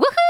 [0.00, 0.29] Woohoo!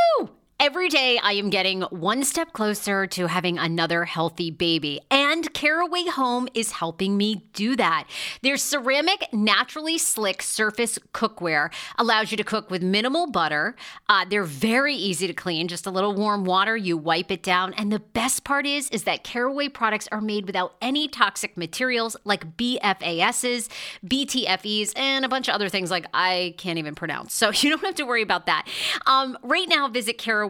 [0.61, 6.05] Every day, I am getting one step closer to having another healthy baby, and Caraway
[6.09, 8.07] Home is helping me do that.
[8.43, 13.75] Their ceramic, naturally slick surface cookware allows you to cook with minimal butter.
[14.07, 17.73] Uh, they're very easy to clean, just a little warm water, you wipe it down.
[17.73, 22.19] And the best part is, is that Caraway products are made without any toxic materials
[22.25, 23.71] like PFASs,
[24.05, 27.33] PTFEs, and a bunch of other things like I can't even pronounce.
[27.33, 28.69] So you don't have to worry about that.
[29.07, 30.50] Um, right now, visit Caraway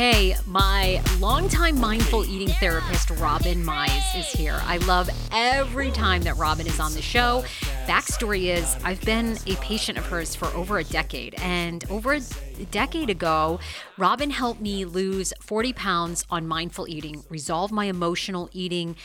[0.00, 4.58] Okay, my longtime mindful eating therapist, Robin Mize, is here.
[4.64, 7.44] I love every time that Robin is on the show.
[7.84, 12.20] Backstory is I've been a patient of hers for over a decade, and over a
[12.70, 13.60] decade ago,
[13.98, 18.96] Robin helped me lose 40 pounds on mindful eating, resolve my emotional eating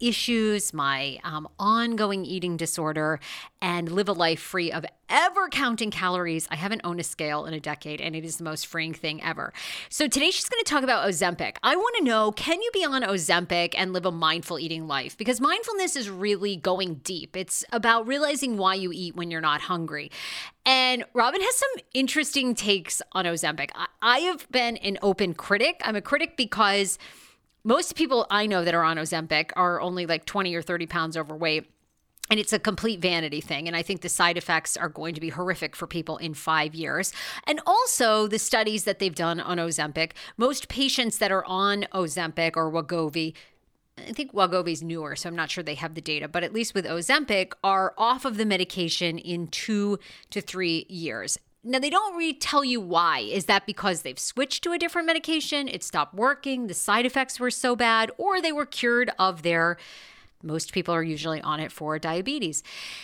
[0.00, 3.20] issues, my um, ongoing eating disorder,
[3.60, 6.46] and live a life free of ever counting calories.
[6.50, 9.22] I haven't owned a scale in a decade, and it is the most freeing thing
[9.22, 9.52] ever.
[9.88, 11.56] So today she's going to talk about Ozempic.
[11.62, 15.16] I want to know can you be on Ozempic and live a mindful eating life?
[15.16, 17.36] Because mindfulness is really going deep.
[17.36, 20.10] It's about realizing why you eat when you're not hungry.
[20.64, 23.70] And Robin has some interesting takes on Ozempic.
[23.74, 25.80] I, I have been an open critic.
[25.84, 26.98] I'm a critic because
[27.68, 31.18] most people I know that are on Ozempic are only like 20 or 30 pounds
[31.18, 31.70] overweight.
[32.30, 33.66] And it's a complete vanity thing.
[33.66, 36.74] And I think the side effects are going to be horrific for people in five
[36.74, 37.12] years.
[37.46, 42.56] And also, the studies that they've done on Ozempic, most patients that are on Ozempic
[42.56, 43.34] or Wegovy,
[43.98, 46.74] I think Wegovy's newer, so I'm not sure they have the data, but at least
[46.74, 49.98] with Ozempic, are off of the medication in two
[50.30, 51.38] to three years.
[51.68, 53.18] Now, they don't really tell you why.
[53.18, 57.38] Is that because they've switched to a different medication, it stopped working, the side effects
[57.38, 59.76] were so bad, or they were cured of their
[60.42, 62.62] most people are usually on it for diabetes.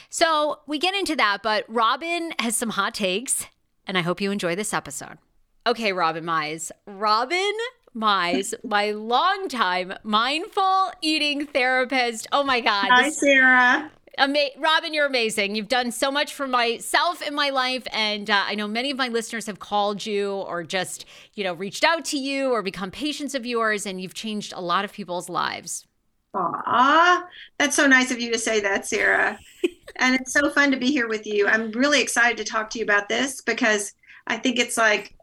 [0.09, 3.47] So we get into that, but Robin has some hot takes,
[3.87, 5.19] and I hope you enjoy this episode.
[5.67, 6.71] Okay, Robin Mize.
[6.87, 7.53] Robin
[7.95, 12.29] Mize, my longtime mindful eating therapist.
[12.33, 12.89] Oh my God.
[12.91, 13.91] Hi, Sarah.
[14.19, 15.55] Ama- Robin, you're amazing.
[15.55, 18.97] You've done so much for myself in my life, and uh, I know many of
[18.97, 22.91] my listeners have called you or just, you know, reached out to you or become
[22.91, 25.87] patients of yours, and you've changed a lot of people's lives.
[26.35, 27.25] Aw,
[27.59, 29.39] that's so nice of you to say that, Sarah.
[29.97, 31.47] and it's so fun to be here with you.
[31.47, 33.95] I'm really excited to talk to you about this because
[34.27, 35.15] I think it's like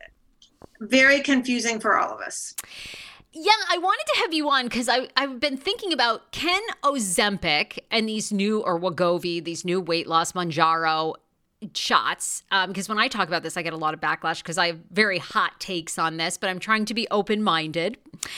[0.80, 2.56] very confusing for all of us.
[3.34, 8.08] Yeah, I wanted to have you on because I've been thinking about can Ozempic and
[8.08, 11.16] these new, or Wegovy, these new weight loss Mounjaro,
[11.76, 14.58] shots because um, when I talk about this, I get a lot of backlash because
[14.58, 17.98] I have very hot takes on this, but I'm trying to be open minded.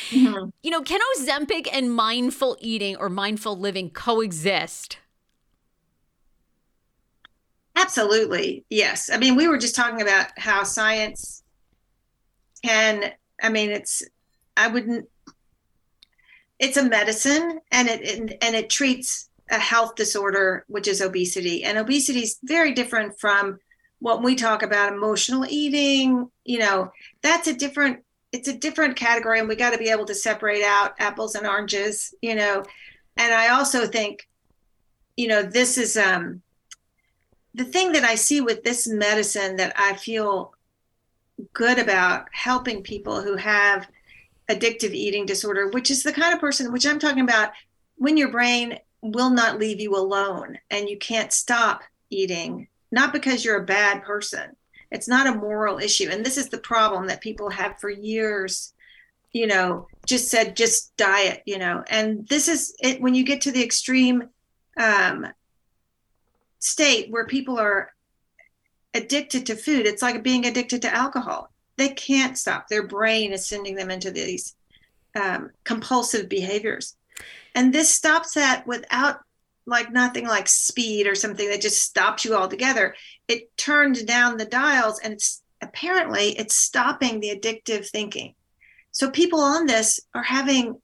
[0.10, 0.50] Mm-hmm.
[0.62, 4.98] You know, can Ozempic and mindful eating or mindful living coexist?
[7.76, 8.66] Absolutely.
[8.70, 9.10] Yes.
[9.12, 11.44] I mean, we were just talking about how science
[12.64, 14.04] can, I mean, it's,
[14.56, 15.10] I wouldn't,
[16.60, 21.64] it's a medicine and it, and, and it treats a health disorder, which is obesity.
[21.64, 23.60] And obesity is very different from
[24.00, 26.30] what we talk about emotional eating.
[26.46, 26.92] You know,
[27.22, 29.40] that's a different, it's a different category.
[29.40, 32.64] And we got to be able to separate out apples and oranges, you know.
[33.18, 34.28] And I also think,
[35.18, 36.42] you know, this is, um,
[37.56, 40.54] the thing that I see with this medicine that I feel
[41.54, 43.88] good about helping people who have
[44.50, 47.52] addictive eating disorder, which is the kind of person which I'm talking about
[47.96, 53.44] when your brain will not leave you alone and you can't stop eating, not because
[53.44, 54.56] you're a bad person.
[54.92, 56.10] It's not a moral issue.
[56.12, 58.74] And this is the problem that people have for years,
[59.32, 61.84] you know, just said, just diet, you know.
[61.90, 64.30] And this is it when you get to the extreme
[64.78, 65.28] um,
[66.60, 67.92] state where people are
[68.94, 69.86] addicted to food.
[69.86, 71.53] It's like being addicted to alcohol.
[71.78, 72.68] They can't stop.
[72.68, 74.56] Their brain is sending them into these
[75.16, 76.96] um, compulsive behaviors.
[77.56, 79.20] And this stops that without
[79.66, 82.96] like nothing like speed or something that just stops you altogether.
[83.28, 88.36] It turns down the dials and it's apparently it's stopping the addictive thinking.
[88.92, 90.80] So people on this are having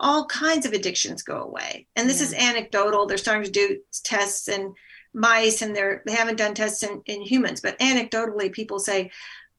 [0.00, 1.86] all kinds of addictions go away.
[1.96, 2.26] And this yeah.
[2.28, 3.06] is anecdotal.
[3.06, 4.74] They're starting to do tests and
[5.14, 9.10] mice and they're they haven't done tests in, in humans but anecdotally people say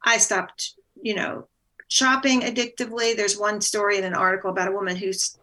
[0.04, 1.46] i stopped you know
[1.88, 5.38] shopping addictively there's one story in an article about a woman who's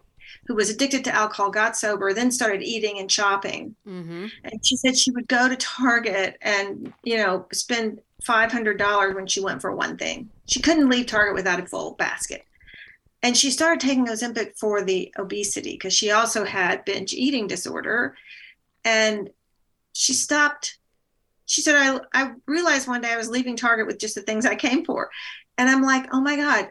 [0.45, 4.27] who was addicted to alcohol got sober then started eating and shopping mm-hmm.
[4.43, 9.41] and she said she would go to target and you know spend $500 when she
[9.41, 12.45] went for one thing she couldn't leave target without a full basket
[13.23, 18.15] and she started taking ozempic for the obesity because she also had binge eating disorder
[18.87, 19.29] and
[19.97, 20.76] she stopped.
[21.47, 24.45] She said, I, I realized one day I was leaving Target with just the things
[24.45, 25.09] I came for.
[25.57, 26.69] And I'm like, oh my God,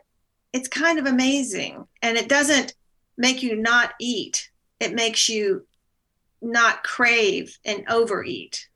[0.52, 1.86] it's kind of amazing.
[2.02, 2.74] And it doesn't
[3.18, 5.66] make you not eat, it makes you
[6.42, 8.68] not crave and overeat.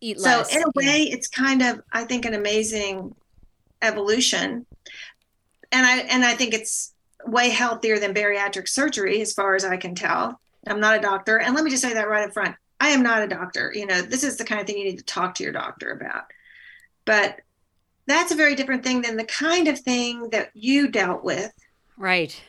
[0.00, 0.50] Eat less.
[0.50, 1.14] So, in a way, yeah.
[1.14, 3.14] it's kind of, I think, an amazing
[3.80, 4.66] evolution.
[5.72, 6.92] And I and I think it's
[7.26, 10.38] way healthier than bariatric surgery, as far as I can tell.
[10.66, 11.38] I'm not a doctor.
[11.38, 12.56] And let me just say that right up front.
[12.80, 13.72] I am not a doctor.
[13.74, 15.90] You know, this is the kind of thing you need to talk to your doctor
[15.90, 16.24] about.
[17.04, 17.40] But
[18.06, 21.52] that's a very different thing than the kind of thing that you dealt with.
[21.96, 22.40] Right.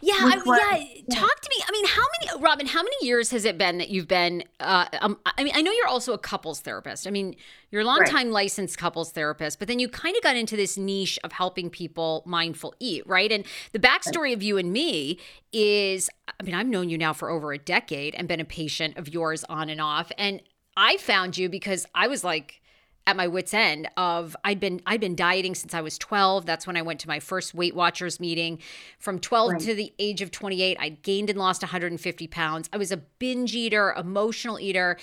[0.00, 1.14] Yeah, I, yeah.
[1.16, 1.64] Talk to me.
[1.66, 2.66] I mean, how many, Robin?
[2.66, 4.44] How many years has it been that you've been?
[4.60, 7.06] Uh, um, I mean, I know you're also a couples therapist.
[7.06, 7.34] I mean,
[7.70, 8.34] you're a longtime right.
[8.34, 12.22] licensed couples therapist, but then you kind of got into this niche of helping people
[12.24, 13.30] mindful eat, right?
[13.32, 15.18] And the backstory of you and me
[15.52, 18.96] is, I mean, I've known you now for over a decade and been a patient
[18.96, 20.40] of yours on and off, and
[20.76, 22.60] I found you because I was like
[23.06, 26.46] at my wits end of I'd been I'd been dieting since I was 12.
[26.46, 28.58] That's when I went to my first Weight Watchers meeting.
[28.98, 29.60] From 12 right.
[29.60, 32.68] to the age of 28, I gained and lost 150 pounds.
[32.72, 34.96] I was a binge eater, emotional eater,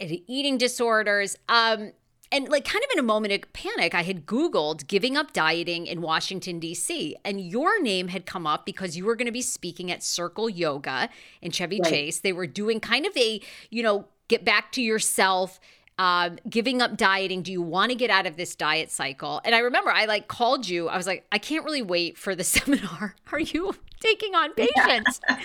[0.00, 1.36] eating disorders.
[1.48, 1.92] Um,
[2.30, 5.86] and like kind of in a moment of panic, I had Googled giving up dieting
[5.86, 7.14] in Washington, D.C.
[7.26, 10.48] And your name had come up because you were going to be speaking at Circle
[10.48, 11.10] Yoga
[11.42, 11.90] in Chevy right.
[11.90, 12.20] Chase.
[12.20, 15.60] They were doing kind of a, you know, get back to yourself
[15.98, 17.42] uh, giving up dieting.
[17.42, 19.40] Do you want to get out of this diet cycle?
[19.44, 20.88] And I remember I like called you.
[20.88, 23.14] I was like, I can't really wait for the seminar.
[23.32, 25.20] Are you taking on patients?
[25.28, 25.40] Yeah.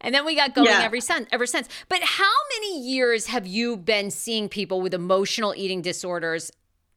[0.00, 0.82] and then we got going yeah.
[0.82, 1.68] every since ever since.
[1.88, 6.50] But how many years have you been seeing people with emotional eating disorders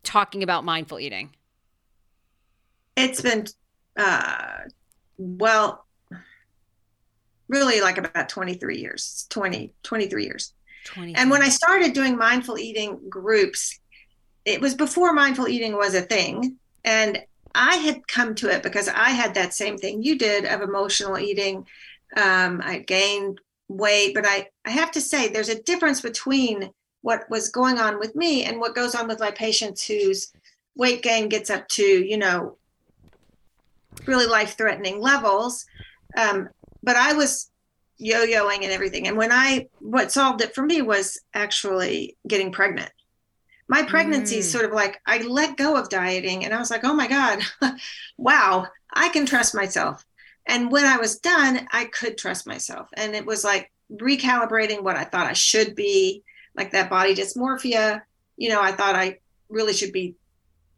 [0.04, 1.36] talking about mindful eating?
[2.96, 3.46] It's been
[3.98, 4.60] uh,
[5.18, 5.86] well,
[7.48, 10.54] really like about 23 years, 20, 23 years.
[11.18, 13.80] And when I started doing mindful eating groups,
[14.46, 16.58] it was before mindful eating was a thing.
[16.86, 17.22] And
[17.54, 21.18] I had come to it because I had that same thing you did of emotional
[21.18, 21.66] eating.
[22.16, 27.30] Um, I gained weight, but I, I have to say there's a difference between what
[27.30, 30.32] was going on with me and what goes on with my patients whose
[30.76, 32.58] weight gain gets up to, you know,
[34.06, 35.66] really life threatening levels.
[36.16, 36.50] Um,
[36.84, 37.50] but I was
[37.98, 39.08] yo-yoing and everything.
[39.08, 42.92] And when I what solved it for me was actually getting pregnant.
[43.68, 44.52] My pregnancy is mm.
[44.52, 47.40] sort of like I let go of dieting and I was like, "Oh my god.
[48.18, 50.06] wow, I can trust myself."
[50.46, 52.88] And when I was done, I could trust myself.
[52.94, 56.24] And it was like recalibrating what I thought I should be,
[56.56, 58.02] like that body dysmorphia.
[58.38, 60.16] You know, I thought I really should be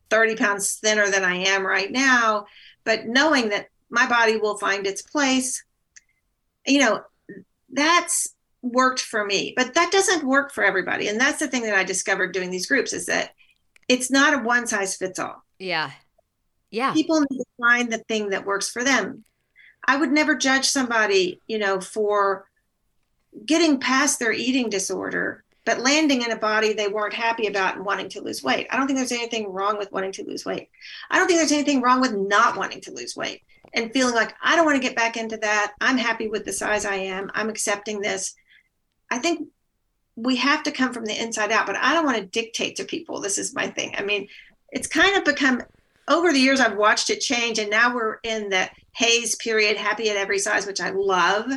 [0.09, 2.47] 30 pounds thinner than I am right now.
[2.83, 5.63] But knowing that my body will find its place,
[6.65, 7.01] you know,
[7.71, 9.53] that's worked for me.
[9.55, 11.07] But that doesn't work for everybody.
[11.07, 13.31] And that's the thing that I discovered doing these groups is that
[13.87, 15.43] it's not a one size fits all.
[15.57, 15.91] Yeah.
[16.71, 16.93] Yeah.
[16.93, 19.23] People need to find the thing that works for them.
[19.87, 22.47] I would never judge somebody, you know, for
[23.45, 27.85] getting past their eating disorder, but landing in a body they weren't happy about and
[27.85, 28.67] wanting to lose weight.
[28.69, 30.69] I don't think there's anything wrong with wanting to lose weight.
[31.09, 33.41] I don't think there's anything wrong with not wanting to lose weight
[33.73, 35.73] and feeling like I don't want to get back into that.
[35.81, 37.31] I'm happy with the size I am.
[37.33, 38.35] I'm accepting this.
[39.09, 39.47] I think
[40.15, 42.83] we have to come from the inside out, but I don't want to dictate to
[42.83, 43.21] people.
[43.21, 43.95] This is my thing.
[43.97, 44.27] I mean,
[44.71, 45.61] it's kind of become
[46.07, 50.09] over the years I've watched it change and now we're in the HAES period, happy
[50.09, 51.51] at every size, which I love.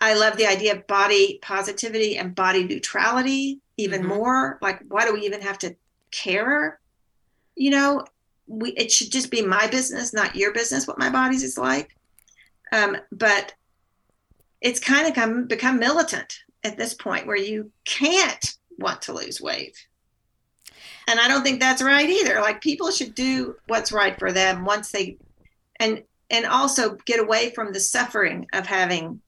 [0.00, 4.10] I love the idea of body positivity and body neutrality even mm-hmm.
[4.10, 4.58] more.
[4.60, 5.74] Like, why do we even have to
[6.10, 6.78] care?
[7.56, 8.04] You know,
[8.48, 11.94] we it should just be my business, not your business, what my body's is like.
[12.72, 13.54] Um, but
[14.60, 19.40] it's kind of come become militant at this point where you can't want to lose
[19.40, 19.76] weight.
[21.06, 22.40] And I don't think that's right either.
[22.40, 25.18] Like people should do what's right for them once they
[25.78, 29.20] and and also get away from the suffering of having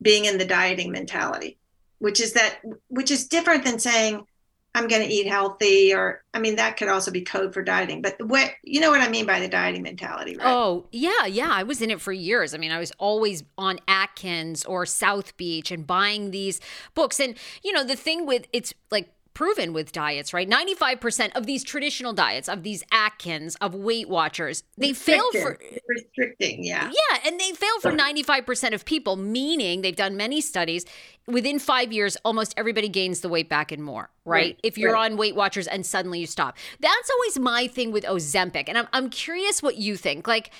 [0.00, 1.58] being in the dieting mentality
[2.00, 4.26] which is that which is different than saying
[4.74, 8.02] i'm going to eat healthy or i mean that could also be code for dieting
[8.02, 10.46] but what you know what i mean by the dieting mentality right?
[10.46, 12.54] Oh yeah yeah i was in it for years.
[12.54, 16.60] I mean i was always on atkins or south beach and buying these
[16.94, 17.20] books.
[17.20, 20.46] And you know the thing with it's like proven with diets, right?
[20.46, 26.62] 95% of these traditional diets, of these Atkins, of Weight Watchers, they fail for restricting,
[26.62, 26.90] yeah.
[26.92, 30.84] Yeah, and they fail for 95% of people, meaning they've done many studies.
[31.26, 34.40] Within five years, almost everybody gains the weight back and more, right?
[34.42, 35.10] right if you're right.
[35.10, 36.58] on Weight Watchers and suddenly you stop.
[36.78, 38.64] That's always my thing with Ozempic.
[38.68, 40.28] And I'm, I'm curious what you think.
[40.28, 40.50] Like,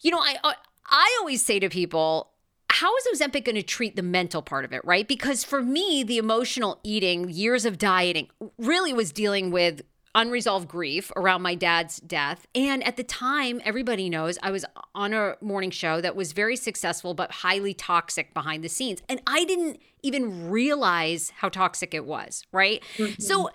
[0.00, 0.54] you know, I,
[0.86, 2.31] I always say to people,
[2.72, 5.06] how is Ozempic going to treat the mental part of it, right?
[5.06, 9.82] Because for me, the emotional eating, years of dieting, really was dealing with
[10.14, 12.46] unresolved grief around my dad's death.
[12.54, 14.64] And at the time, everybody knows I was
[14.94, 19.02] on a morning show that was very successful, but highly toxic behind the scenes.
[19.08, 22.82] And I didn't even realize how toxic it was, right?
[22.96, 23.20] Mm-hmm.
[23.22, 23.50] So,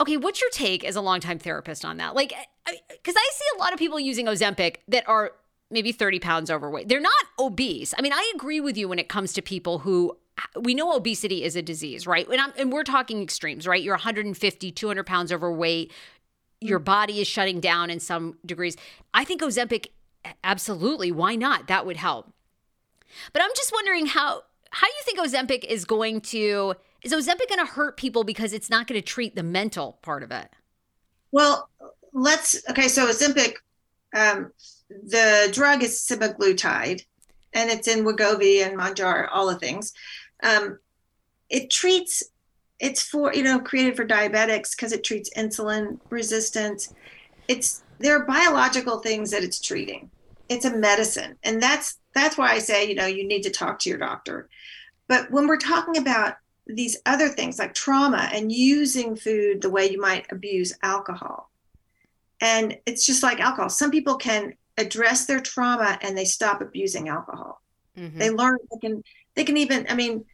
[0.00, 2.14] okay, what's your take as a longtime therapist on that?
[2.14, 2.32] Like,
[2.64, 5.32] because I, I see a lot of people using Ozempic that are
[5.70, 6.88] maybe 30 pounds overweight.
[6.88, 7.94] They're not obese.
[7.98, 10.16] I mean, I agree with you when it comes to people who
[10.60, 12.28] we know obesity is a disease, right?
[12.28, 13.82] And, and we're talking extremes, right?
[13.82, 15.92] You're 150, 200 pounds overweight.
[16.60, 16.84] Your mm.
[16.84, 18.76] body is shutting down in some degrees.
[19.12, 19.86] I think Ozempic,
[20.42, 21.12] absolutely.
[21.12, 21.68] Why not?
[21.68, 22.32] That would help.
[23.32, 27.64] But I'm just wondering how how you think Ozempic is going to is Ozempic going
[27.64, 30.48] to hurt people because it's not going to treat the mental part of it?
[31.30, 31.68] Well,
[32.12, 32.88] let's okay.
[32.88, 33.54] So Ozempic
[34.16, 34.52] um,
[35.02, 37.04] the drug is semaglutide,
[37.52, 39.92] and it's in Wegovy and Mounjaro, all the things.
[40.42, 40.78] Um,
[41.48, 42.22] it treats.
[42.80, 46.92] It's for you know created for diabetics because it treats insulin resistance.
[47.48, 50.10] It's there are biological things that it's treating.
[50.48, 53.78] It's a medicine, and that's that's why I say you know you need to talk
[53.80, 54.48] to your doctor.
[55.08, 56.36] But when we're talking about
[56.66, 61.50] these other things like trauma and using food the way you might abuse alcohol,
[62.40, 63.68] and it's just like alcohol.
[63.70, 67.62] Some people can address their trauma and they stop abusing alcohol.
[67.96, 68.18] Mm-hmm.
[68.18, 69.04] They learn they can
[69.34, 70.24] they can even I mean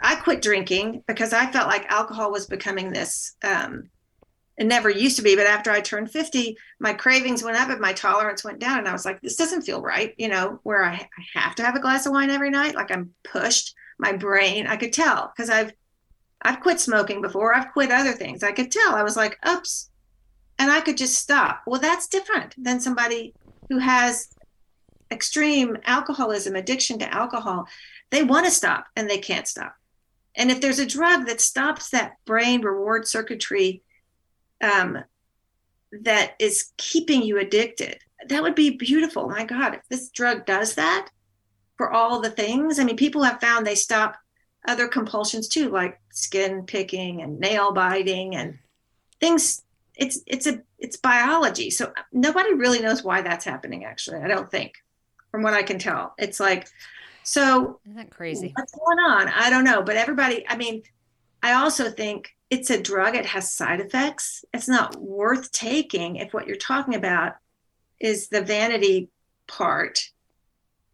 [0.00, 3.90] I quit drinking because I felt like alcohol was becoming this um
[4.56, 7.80] it never used to be but after I turned 50 my cravings went up and
[7.80, 8.78] my tolerance went down.
[8.78, 11.64] And I was like this doesn't feel right you know where I, I have to
[11.64, 12.74] have a glass of wine every night.
[12.74, 13.74] Like I'm pushed.
[13.98, 15.72] My brain I could tell because I've
[16.42, 17.54] I've quit smoking before.
[17.54, 18.42] I've quit other things.
[18.42, 18.96] I could tell.
[18.96, 19.90] I was like oops.
[20.58, 21.62] And I could just stop.
[21.66, 23.34] Well that's different than somebody
[23.70, 24.28] who has
[25.10, 27.66] extreme alcoholism, addiction to alcohol,
[28.10, 29.74] they want to stop and they can't stop.
[30.34, 33.82] And if there's a drug that stops that brain reward circuitry
[34.60, 34.98] um,
[35.92, 37.98] that is keeping you addicted,
[38.28, 39.28] that would be beautiful.
[39.28, 41.08] My God, if this drug does that
[41.76, 44.16] for all the things, I mean, people have found they stop
[44.68, 48.58] other compulsions too, like skin picking and nail biting and
[49.20, 49.62] things
[49.96, 51.70] it's it's a it's biology.
[51.70, 53.84] So uh, nobody really knows why that's happening.
[53.84, 54.74] Actually, I don't think,
[55.30, 56.68] from what I can tell, it's like
[57.22, 57.80] so.
[57.84, 58.52] Isn't that crazy?
[58.56, 59.28] What's going on?
[59.28, 59.82] I don't know.
[59.82, 60.82] But everybody, I mean,
[61.42, 63.14] I also think it's a drug.
[63.14, 64.44] It has side effects.
[64.52, 67.36] It's not worth taking if what you're talking about
[68.00, 69.08] is the vanity
[69.46, 70.10] part.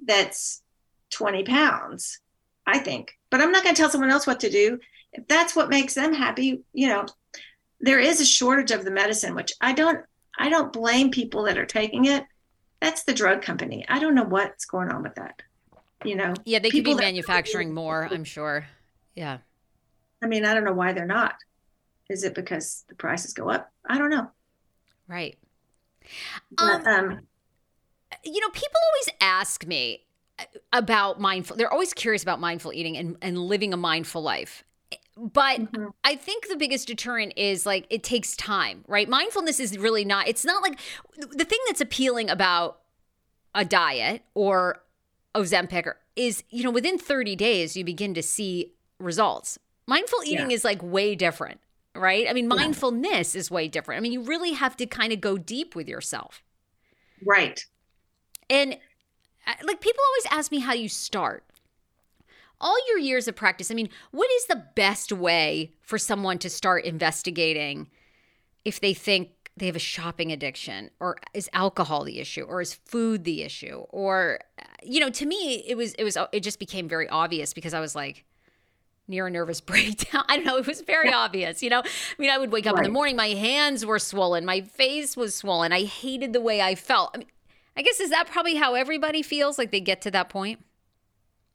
[0.04, 0.62] That's
[1.10, 2.20] 20 pounds.
[2.66, 3.18] I think.
[3.30, 4.78] But I'm not going to tell someone else what to do.
[5.12, 7.06] if that's what makes them happy, you know,
[7.80, 10.04] there is a shortage of the medicine, which I don't
[10.38, 12.24] I don't blame people that are taking it.
[12.80, 13.84] That's the drug company.
[13.88, 15.40] I don't know what's going on with that.
[16.04, 16.34] You know.
[16.44, 18.66] Yeah, they could be manufacturing more, I'm sure.
[19.14, 19.38] Yeah.
[20.22, 21.36] I mean, I don't know why they're not.
[22.08, 23.70] Is it because the prices go up?
[23.88, 24.30] I don't know.
[25.08, 25.38] Right.
[26.52, 27.20] But, um, um
[28.24, 30.04] you know, people always ask me
[30.72, 31.56] about mindful.
[31.56, 34.64] They're always curious about mindful eating and, and living a mindful life.
[35.16, 35.86] But mm-hmm.
[36.04, 39.08] I think the biggest deterrent is like it takes time, right?
[39.08, 40.78] Mindfulness is really not, it's not like
[41.16, 42.80] the thing that's appealing about
[43.54, 44.82] a diet or
[45.34, 49.58] Ozempic is, you know, within 30 days, you begin to see results.
[49.86, 50.56] Mindful eating yeah.
[50.56, 51.60] is like way different,
[51.94, 52.26] right?
[52.28, 53.38] I mean, mindfulness yeah.
[53.38, 53.98] is way different.
[53.98, 56.42] I mean, you really have to kind of go deep with yourself.
[57.24, 57.64] Right.
[58.50, 58.74] And
[59.46, 61.44] uh, like people always ask me how you start
[62.60, 66.50] all your years of practice, I mean, what is the best way for someone to
[66.50, 67.88] start investigating
[68.64, 72.74] if they think they have a shopping addiction or is alcohol the issue or is
[72.74, 74.40] food the issue or
[74.82, 77.80] you know, to me it was it was it just became very obvious because I
[77.80, 78.24] was like
[79.08, 80.24] near a nervous breakdown.
[80.28, 81.80] I don't know, it was very obvious, you know.
[81.80, 82.84] I mean, I would wake up right.
[82.84, 85.72] in the morning, my hands were swollen, my face was swollen.
[85.72, 87.12] I hated the way I felt.
[87.14, 87.28] I mean,
[87.76, 90.64] I guess is that probably how everybody feels like they get to that point?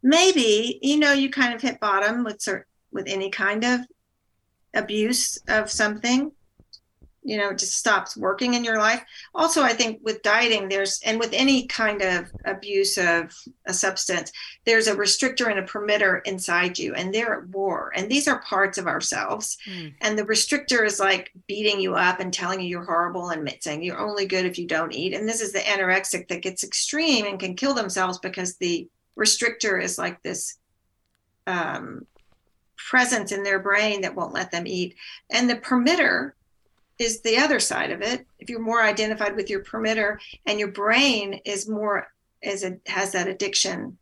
[0.04, 2.48] Maybe you know you kind of hit bottom with
[2.92, 3.82] with any kind of
[4.74, 6.32] abuse of something
[7.24, 9.04] you know it just stops working in your life.
[9.36, 13.34] Also i think with dieting there's and with any kind of abuse of
[13.68, 14.32] a substance
[14.66, 18.42] there's a restrictor and a permitter inside you and they're at war and these are
[18.42, 19.58] parts of ourselves.
[19.68, 19.94] Mm.
[20.02, 23.84] and the restrictor is like beating you up and telling you you're horrible and saying
[23.84, 25.14] you're only good if you don't eat.
[25.14, 28.88] And this is the anorexic that gets extreme and can kill themselves because the
[29.18, 30.58] restrictor is like this
[31.48, 32.06] um,
[32.78, 34.96] presence in their brain that won't let them eat.
[35.30, 36.32] And the permitter
[37.00, 38.26] is the other side of it.
[38.40, 42.08] If you're more identified with your permitter and your brain is more
[42.44, 43.98] as it has that addiction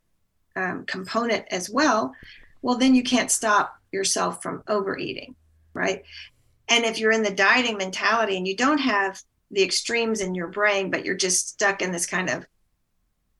[0.55, 2.13] um, component as well,
[2.61, 5.35] well, then you can't stop yourself from overeating,
[5.73, 6.03] right?
[6.67, 10.47] And if you're in the dieting mentality and you don't have the extremes in your
[10.47, 12.45] brain, but you're just stuck in this kind of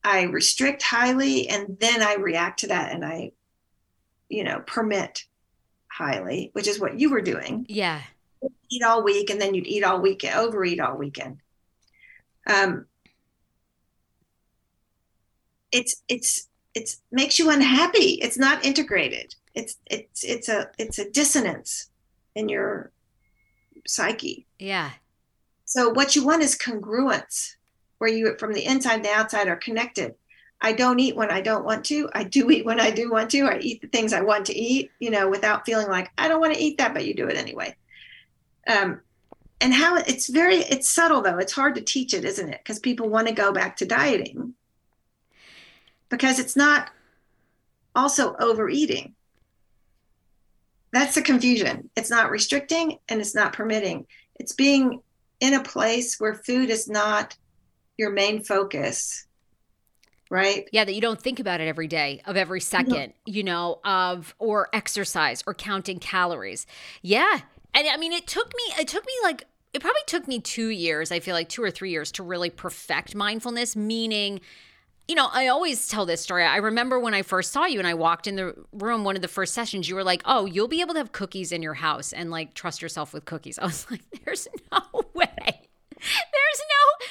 [0.04, 3.32] I restrict highly and then I react to that and I,
[4.30, 5.26] you know, permit
[5.88, 7.66] highly, which is what you were doing.
[7.68, 8.02] Yeah.
[8.70, 11.40] Eat all week and then you'd eat all weekend, overeat all weekend.
[12.48, 12.86] Um,
[15.72, 18.20] it's it's it's makes you unhappy.
[18.22, 19.36] It's not integrated.
[19.54, 21.90] It's it's it's a it's a dissonance
[22.36, 22.92] in your
[23.86, 24.48] psyche.
[24.58, 24.92] Yeah.
[25.66, 27.56] So what you want is congruence
[28.00, 30.16] where you from the inside and the outside are connected.
[30.62, 32.10] I don't eat when I don't want to.
[32.14, 33.44] I do eat when I do want to.
[33.44, 36.42] I eat the things I want to eat, you know, without feeling like I don't
[36.42, 37.76] want to eat that, but you do it anyway.
[38.68, 39.02] Um,
[39.62, 41.38] and how it's very it's subtle though.
[41.38, 42.60] It's hard to teach it, isn't it?
[42.64, 44.54] Because people want to go back to dieting
[46.10, 46.90] because it's not
[47.96, 49.16] also overeating.
[50.92, 51.90] That's the confusion.
[51.96, 54.08] It's not restricting and it's not permitting.
[54.36, 55.02] It's being
[55.40, 57.38] in a place where food is not
[58.00, 59.26] your main focus
[60.30, 63.80] right yeah that you don't think about it every day of every second you know
[63.84, 66.66] of or exercise or counting calories
[67.02, 67.42] yeah
[67.74, 70.70] and i mean it took me it took me like it probably took me two
[70.70, 74.40] years i feel like two or three years to really perfect mindfulness meaning
[75.08, 76.44] you know, I always tell this story.
[76.44, 79.24] I remember when I first saw you and I walked in the room, one of
[79.24, 81.74] the first sessions, you were like, Oh, you'll be able to have cookies in your
[81.74, 83.58] house and like trust yourself with cookies.
[83.62, 84.84] I was like, There's no
[85.16, 85.26] way.
[86.00, 87.08] There's no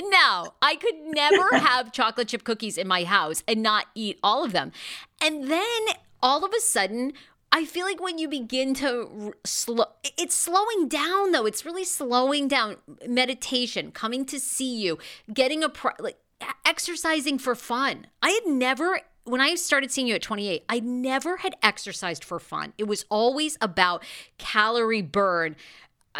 [0.00, 4.44] no, I could never have chocolate chip cookies in my house and not eat all
[4.44, 4.72] of them.
[5.20, 5.80] And then
[6.22, 7.12] all of a sudden,
[7.50, 9.84] I feel like when you begin to slow,
[10.16, 11.44] it's slowing down though.
[11.44, 12.76] It's really slowing down.
[13.06, 14.98] Meditation, coming to see you,
[15.32, 16.16] getting a like
[16.64, 18.06] exercising for fun.
[18.22, 22.40] I had never when I started seeing you at 28, I never had exercised for
[22.40, 22.72] fun.
[22.76, 24.02] It was always about
[24.38, 25.54] calorie burn,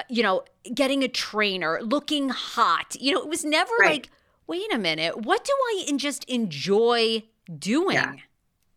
[0.09, 2.97] you know, getting a trainer, looking hot.
[2.99, 3.91] You know, it was never right.
[3.91, 4.11] like,
[4.47, 7.23] wait a minute, what do I in just enjoy
[7.59, 7.95] doing?
[7.95, 8.15] Yeah.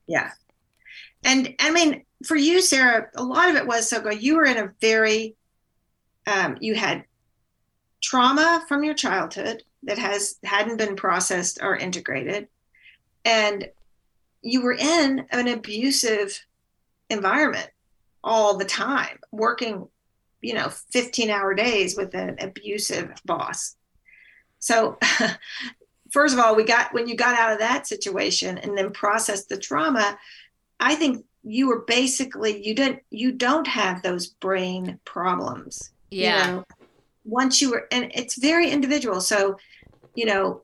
[0.08, 0.32] yeah.
[1.24, 4.22] And I mean, for you, Sarah, a lot of it was so good.
[4.22, 5.36] You were in a very,
[6.28, 7.04] um, you had
[8.04, 12.48] trauma from your childhood that has hadn't been processed or integrated,
[13.24, 13.68] and
[14.42, 16.46] you were in an abusive
[17.10, 17.70] environment
[18.24, 19.88] all the time, working
[20.46, 23.76] you know 15 hour days with an abusive boss
[24.60, 24.98] so
[26.12, 29.50] first of all we got when you got out of that situation and then processed
[29.50, 30.18] the trauma
[30.80, 35.92] i think you were basically you didn't you don't have those brain problems.
[36.10, 36.48] Yeah.
[36.48, 36.64] You know,
[37.24, 39.22] once you were and it's very individual.
[39.22, 39.58] So,
[40.16, 40.64] you know,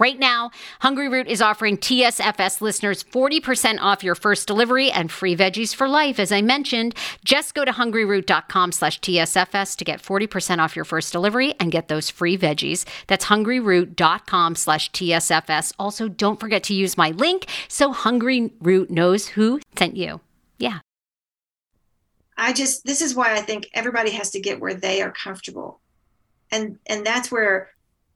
[0.00, 5.36] Right now, Hungry Root is offering TSFS listeners 40% off your first delivery and free
[5.36, 6.18] veggies for life.
[6.18, 11.12] As I mentioned, just go to hungryroot.com slash TSFS to get 40% off your first
[11.12, 12.86] delivery and get those free veggies.
[13.08, 15.74] That's hungryroot.com slash TSFS.
[15.78, 20.22] Also, don't forget to use my link so Hungry Root knows who sent you.
[20.56, 20.78] Yeah.
[22.38, 25.78] I just this is why I think everybody has to get where they are comfortable.
[26.50, 27.68] And and that's where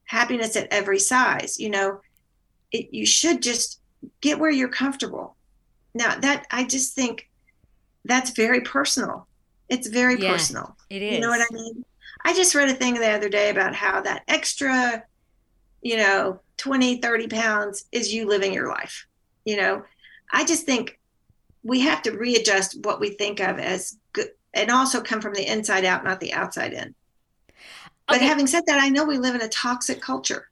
[0.07, 2.01] happiness at every size you know
[2.73, 3.81] it, you should just
[4.21, 5.37] get where you're comfortable.
[5.95, 7.29] Now that i just think
[8.05, 9.27] that's very personal.
[9.69, 10.77] It's very Yeah, personal.
[10.91, 11.85] It you know what i mean?
[12.25, 15.05] I just read a thing the other day about how that extra
[15.83, 19.07] you know 20 30 pounds is you living your life
[19.45, 19.85] you know?
[20.33, 20.99] I just think
[21.63, 25.47] we have to readjust what we think of as good and also come from the
[25.47, 26.95] inside out not the outside in
[28.09, 28.27] but Okay.
[28.27, 30.49] having said that, I know we live in a toxic culture,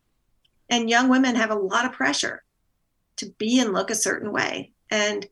[0.70, 2.42] and young women have a lot of pressure
[3.18, 4.72] to be and look a certain way.
[4.90, 5.26] And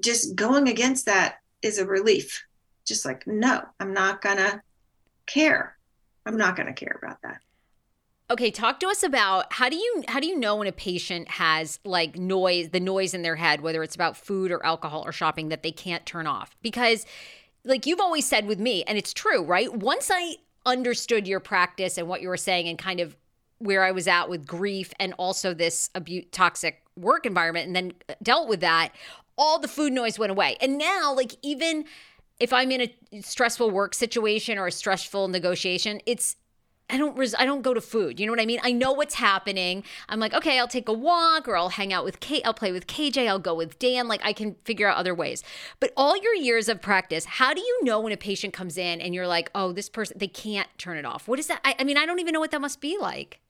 [0.00, 2.44] just going against that is a relief.
[2.86, 4.62] Just like, no, I'm not going to
[5.26, 5.78] care.
[6.26, 7.38] I'm not going to care about that.
[8.30, 11.28] Okay, talk to us about how do you how do you know when a patient
[11.28, 15.12] has like noise, the noise in their head, whether it's about food or alcohol or
[15.12, 16.56] shopping that they can't turn off?
[16.62, 17.04] Because
[17.64, 19.74] like you've always said with me, and it's true, right?
[19.74, 23.16] Once I understood your practice and what you were saying and kind of
[23.58, 27.92] where I was at with grief and also this abuse toxic work environment and then
[28.22, 28.90] dealt with that,
[29.36, 30.56] all the food noise went away.
[30.60, 31.84] And now like even
[32.40, 36.36] if I'm in a stressful work situation or a stressful negotiation, it's
[36.90, 38.20] I don't res- I don't go to food.
[38.20, 38.60] You know what I mean?
[38.62, 39.84] I know what's happening.
[40.08, 42.72] I'm like, okay, I'll take a walk or I'll hang out with Kate, I'll play
[42.72, 45.42] with KJ, I'll go with Dan, like I can figure out other ways.
[45.80, 49.00] But all your years of practice, how do you know when a patient comes in
[49.00, 51.60] and you're like, "Oh, this person they can't turn it off." What is that?
[51.64, 53.40] I, I mean, I don't even know what that must be like.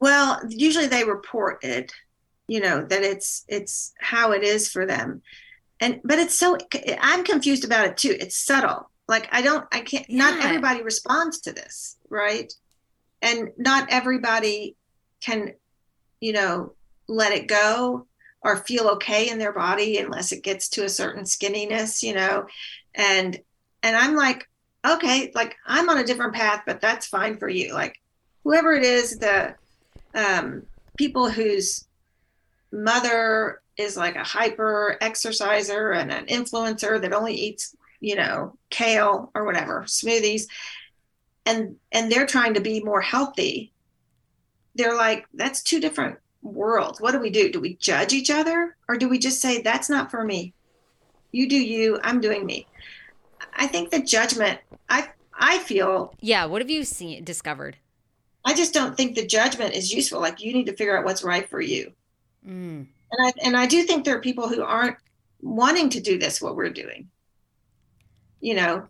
[0.00, 1.92] Well, usually they report it,
[2.46, 5.22] you know, that it's it's how it is for them.
[5.80, 6.56] And but it's so
[7.00, 8.16] I'm confused about it too.
[8.20, 8.90] It's subtle.
[9.06, 12.52] Like I don't I can't not everybody responds to this, right?
[13.20, 14.76] And not everybody
[15.20, 15.54] can,
[16.20, 16.72] you know,
[17.08, 18.06] let it go
[18.42, 22.46] or feel okay in their body unless it gets to a certain skinniness, you know.
[22.94, 23.38] And
[23.82, 24.48] and I'm like,
[24.86, 27.72] okay, like I'm on a different path, but that's fine for you.
[27.72, 28.00] Like
[28.44, 29.54] whoever it is, the
[30.14, 30.62] um,
[30.96, 31.86] people whose
[32.72, 39.30] mother is like a hyper exerciser and an influencer that only eats you know kale
[39.34, 40.44] or whatever smoothies
[41.46, 43.72] and and they're trying to be more healthy
[44.74, 48.76] they're like that's two different worlds what do we do do we judge each other
[48.88, 50.52] or do we just say that's not for me
[51.32, 52.66] you do you i'm doing me
[53.54, 57.76] i think the judgment i i feel Yeah, what have you seen discovered?
[58.44, 60.20] I just don't think the judgment is useful.
[60.20, 61.92] Like you need to figure out what's right for you.
[62.46, 62.86] Mm.
[63.10, 64.96] And I and I do think there are people who aren't
[65.40, 67.08] wanting to do this what we're doing.
[68.44, 68.86] You know.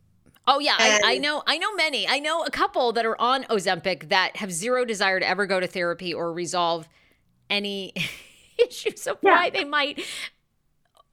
[0.46, 1.42] Oh yeah, I, I, know.
[1.46, 2.06] I know many.
[2.06, 5.58] I know a couple that are on Ozempic that have zero desire to ever go
[5.58, 6.86] to therapy or resolve
[7.48, 7.94] any
[8.58, 9.30] issues of yeah.
[9.30, 10.04] why they might,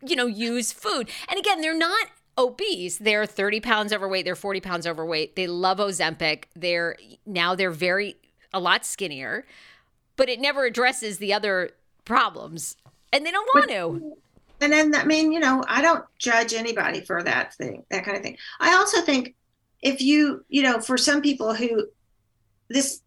[0.05, 1.09] you know, use food.
[1.29, 2.97] And again, they're not obese.
[2.97, 4.25] They're 30 pounds overweight.
[4.25, 5.37] They're 40 pounds overweight.
[5.37, 6.45] They love Ozempic.
[6.53, 8.17] They're now they're very
[8.53, 9.45] a lot skinnier,
[10.17, 11.69] but it never addresses the other
[12.03, 12.75] problems,
[13.13, 14.17] and they don't want but, to
[14.61, 18.15] and then I mean, you know, I don't judge anybody for that thing, that kind
[18.15, 18.37] of thing.
[18.59, 19.35] I also think
[19.81, 21.87] if you, you know, for some people who
[22.69, 23.01] this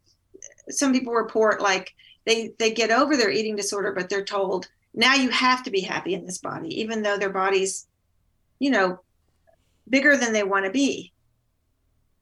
[0.69, 1.95] some people report like
[2.27, 5.81] they they get over their eating disorder, but they're told now you have to be
[5.81, 7.87] happy in this body, even though their body's,
[8.59, 9.01] you know,
[9.89, 11.13] bigger than they want to be.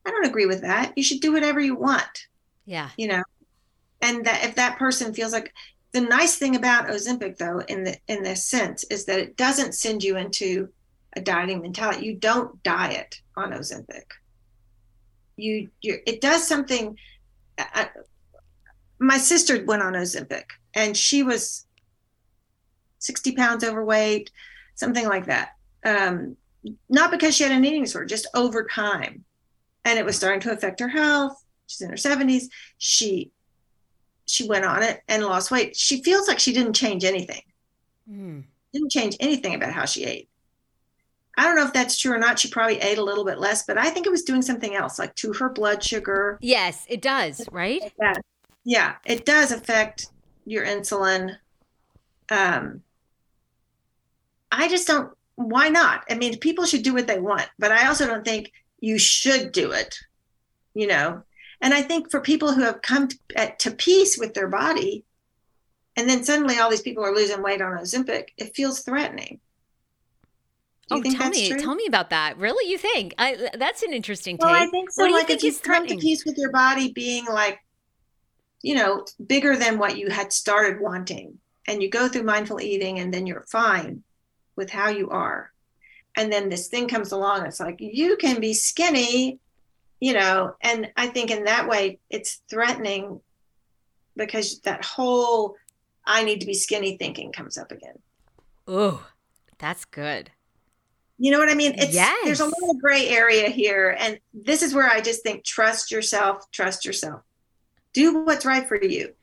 [0.04, 0.92] I don't agree with that.
[0.96, 2.26] You should do whatever you want.
[2.66, 2.90] Yeah.
[2.96, 3.22] You know,
[4.00, 5.52] and that if that person feels like
[5.92, 9.74] the nice thing about Ozempic, though, in the in this sense, is that it doesn't
[9.74, 10.68] send you into
[11.14, 12.06] a dieting mentality.
[12.06, 14.04] You don't diet on Ozempic.
[15.36, 16.96] You, you it does something.
[17.58, 17.86] I, uh, uh,
[18.98, 21.66] my sister went on Ozempic, and she was
[22.98, 24.30] sixty pounds overweight,
[24.74, 25.50] something like that.
[25.84, 26.36] Um,
[26.88, 29.24] not because she had an eating disorder, just over time,
[29.84, 31.42] and it was starting to affect her health.
[31.66, 32.48] She's in her seventies.
[32.78, 33.32] She
[34.26, 35.76] she went on it and lost weight.
[35.76, 37.42] She feels like she didn't change anything.
[38.10, 38.44] Mm.
[38.72, 40.28] Didn't change anything about how she ate.
[41.36, 42.38] I don't know if that's true or not.
[42.38, 44.98] She probably ate a little bit less, but I think it was doing something else,
[44.98, 46.38] like to her blood sugar.
[46.42, 47.80] Yes, it does, right?
[48.00, 48.14] Yeah,
[48.64, 50.08] yeah it does affect
[50.44, 51.36] your insulin.
[52.30, 52.82] Um,
[54.50, 55.12] I just don't.
[55.36, 56.04] Why not?
[56.10, 59.52] I mean, people should do what they want, but I also don't think you should
[59.52, 59.98] do it.
[60.74, 61.22] You know,
[61.62, 65.04] and I think for people who have come to, at, to peace with their body,
[65.96, 69.38] and then suddenly all these people are losing weight on Ozempic, it feels threatening.
[70.90, 71.60] oh, tell me, true?
[71.60, 72.36] tell me about that.
[72.36, 74.44] Really, you think I, that's an interesting take?
[74.44, 75.04] Well, I think so.
[75.04, 77.60] like if you come to peace with your body being like,
[78.62, 82.98] you know, bigger than what you had started wanting, and you go through mindful eating,
[82.98, 84.02] and then you're fine
[84.56, 85.52] with how you are,
[86.16, 87.46] and then this thing comes along.
[87.46, 89.38] It's like you can be skinny
[90.02, 93.20] you know and i think in that way it's threatening
[94.16, 95.54] because that whole
[96.04, 97.94] i need to be skinny thinking comes up again
[98.66, 99.06] oh
[99.58, 100.28] that's good
[101.18, 102.18] you know what i mean it's yes.
[102.24, 106.50] there's a little gray area here and this is where i just think trust yourself
[106.50, 107.22] trust yourself
[107.92, 109.14] do what's right for you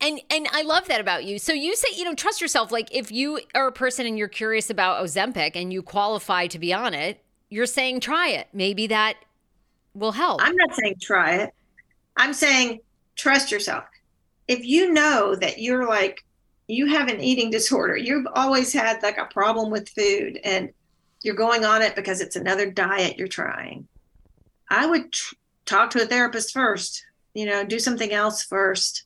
[0.00, 1.38] and and I love that about you.
[1.38, 2.72] So you say, you know, trust yourself.
[2.72, 6.58] Like if you are a person and you're curious about Ozempic and you qualify to
[6.58, 8.48] be on it, you're saying try it.
[8.52, 9.14] Maybe that
[9.94, 10.40] will help.
[10.42, 11.54] I'm not saying try it.
[12.16, 12.80] I'm saying
[13.16, 13.84] trust yourself.
[14.48, 16.24] If you know that you're like,
[16.66, 20.70] you have an eating disorder, you've always had like a problem with food and
[21.22, 23.86] you're going on it because it's another diet you're trying,
[24.68, 25.34] I would tr-
[25.66, 29.04] talk to a therapist first, you know, do something else first.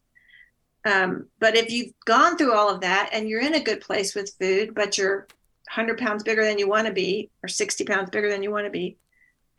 [0.85, 4.15] Um, but if you've gone through all of that and you're in a good place
[4.15, 5.27] with food, but you're
[5.75, 8.67] 100 pounds bigger than you want to be or 60 pounds bigger than you want
[8.67, 8.97] to be,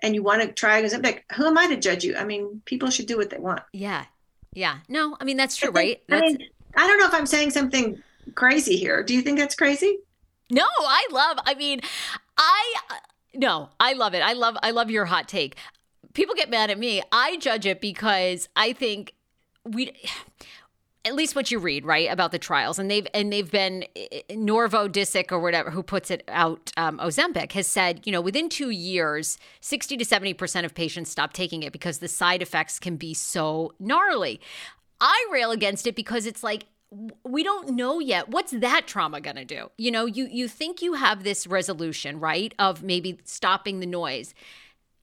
[0.03, 2.15] and you want to try Ozempic, who am I to judge you?
[2.15, 3.61] I mean, people should do what they want.
[3.73, 4.05] Yeah.
[4.53, 4.79] Yeah.
[4.87, 6.01] No, I mean, that's true, right?
[6.07, 6.23] That's...
[6.23, 8.01] I mean, I don't know if I'm saying something
[8.35, 9.03] crazy here.
[9.03, 9.99] Do you think that's crazy?
[10.49, 11.81] No, I love, I mean,
[12.37, 12.75] I,
[13.33, 14.21] no, I love it.
[14.21, 15.57] I love, I love your hot take.
[16.13, 17.01] People get mad at me.
[17.11, 19.13] I judge it because I think
[19.63, 19.91] we,
[21.07, 22.77] at least what you read right about the trials.
[22.77, 23.85] And they've and they've been
[24.29, 28.49] Novo Nordisk or whatever who puts it out um, Ozempic has said you know within
[28.49, 32.79] two years 60 to 70 percent of patients stop taking it because the side effects
[32.79, 34.39] can be so gnarly.
[34.99, 36.65] I rail against it because it's like
[37.23, 38.29] we don't know yet.
[38.29, 39.71] What's that trauma going to do?
[39.77, 44.33] You know you you think you have this resolution right of maybe stopping the noise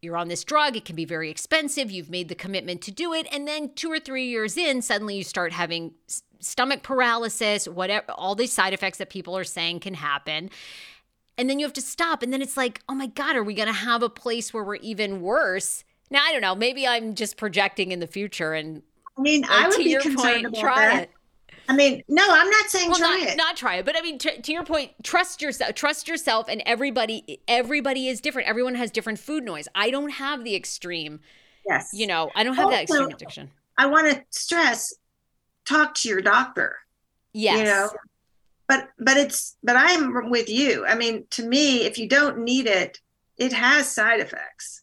[0.04, 3.12] you're on this drug, it can be very expensive, you've made the commitment to do
[3.12, 5.94] it, and then 2 or 3 years in suddenly you start having
[6.40, 10.50] stomach paralysis, whatever all these side effects that people are saying can happen.
[11.36, 13.54] And then you have to stop and then it's like, "Oh my god, are we
[13.54, 17.14] going to have a place where we're even worse?" Now, I don't know, maybe I'm
[17.14, 18.82] just projecting in the future and
[19.16, 21.02] I mean, I would be concerned point, about try that.
[21.04, 21.10] it.
[21.68, 23.36] I mean, no, I'm not saying well, try not, it.
[23.36, 25.74] Not try it, but I mean, to, to your point, trust yourself.
[25.74, 28.48] Trust yourself, and everybody, everybody is different.
[28.48, 29.66] Everyone has different food noise.
[29.74, 31.20] I don't have the extreme.
[31.66, 31.90] Yes.
[31.94, 33.50] You know, I don't have also, that extreme addiction.
[33.78, 34.94] I want to stress:
[35.64, 36.76] talk to your doctor.
[37.32, 37.58] Yes.
[37.58, 37.90] You know,
[38.68, 40.84] but but it's but I'm with you.
[40.86, 42.98] I mean, to me, if you don't need it,
[43.38, 44.82] it has side effects.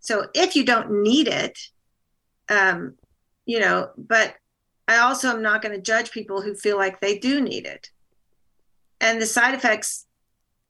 [0.00, 1.58] So if you don't need it,
[2.48, 2.94] um,
[3.46, 4.34] you know, but
[4.86, 7.90] I also am not going to judge people who feel like they do need it.
[9.00, 10.06] And the side effects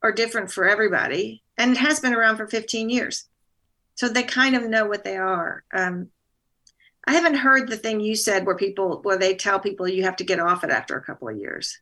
[0.02, 1.42] are different for everybody.
[1.56, 3.28] and it has been around for 15 years.
[3.94, 5.62] So they kind of know what they are.
[5.72, 6.10] Um,
[7.06, 10.16] I haven't heard the thing you said where people where they tell people you have
[10.16, 11.78] to get off it after a couple of years.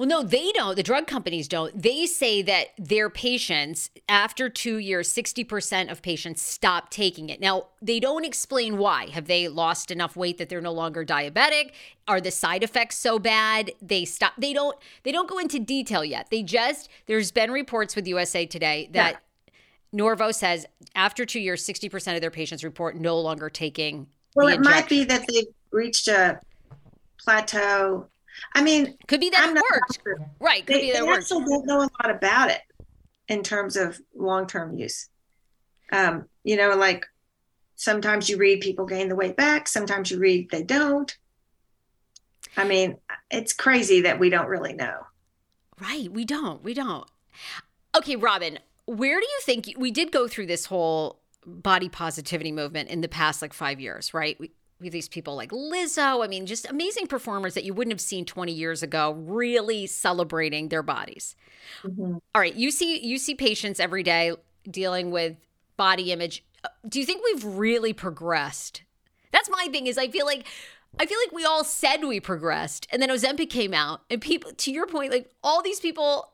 [0.00, 0.76] Well, no, they don't.
[0.76, 1.82] The drug companies don't.
[1.82, 7.38] They say that their patients, after two years, 60% of patients stop taking it.
[7.38, 9.10] Now, they don't explain why.
[9.10, 11.72] Have they lost enough weight that they're no longer diabetic?
[12.08, 13.72] Are the side effects so bad?
[13.82, 14.32] They stop.
[14.38, 16.28] They don't they don't go into detail yet.
[16.30, 19.52] They just there's been reports with USA Today that yeah.
[19.92, 24.06] Novo says after two years, 60% of their patients report no longer taking.
[24.34, 26.40] Well, it might be that they've reached a
[27.18, 28.08] plateau
[28.54, 29.98] I mean, could be that it worked.
[30.40, 30.66] Right.
[30.66, 31.22] Could they, be that worked.
[31.22, 32.60] actually don't know a lot about it
[33.28, 35.08] in terms of long term use.
[35.92, 37.06] Um, you know, like
[37.76, 41.16] sometimes you read people gain the weight back, sometimes you read they don't.
[42.56, 42.96] I mean,
[43.30, 45.06] it's crazy that we don't really know.
[45.80, 46.10] Right.
[46.10, 46.62] We don't.
[46.62, 47.08] We don't.
[47.96, 52.88] Okay, Robin, where do you think we did go through this whole body positivity movement
[52.88, 54.38] in the past like five years, right?
[54.38, 56.24] We, we have these people like Lizzo.
[56.24, 60.68] I mean, just amazing performers that you wouldn't have seen 20 years ago, really celebrating
[60.68, 61.36] their bodies.
[61.82, 62.14] Mm-hmm.
[62.34, 64.34] All right, you see you see patients every day
[64.68, 65.36] dealing with
[65.76, 66.44] body image.
[66.88, 68.82] Do you think we've really progressed?
[69.32, 70.46] That's my thing is I feel like
[70.98, 74.50] I feel like we all said we progressed and then Ozempic came out and people
[74.52, 76.32] to your point like all these people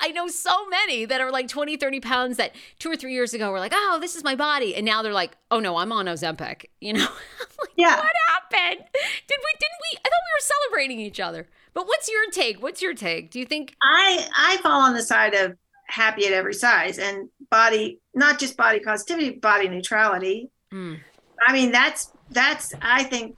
[0.00, 3.34] I know so many that are like 20, 30 pounds that two or three years
[3.34, 4.74] ago were like, oh, this is my body.
[4.74, 6.66] And now they're like, oh no, I'm on Ozempic.
[6.80, 7.00] You know?
[7.60, 7.96] like, yeah.
[7.96, 8.84] What happened?
[8.92, 9.98] Did we, didn't we?
[9.98, 11.46] I thought we were celebrating each other.
[11.74, 12.62] But what's your take?
[12.62, 13.30] What's your take?
[13.30, 13.74] Do you think?
[13.82, 15.56] I, I fall on the side of
[15.88, 20.50] happy at every size and body, not just body positivity, body neutrality.
[20.72, 20.98] Mm.
[21.46, 23.36] I mean, that's, that's, I think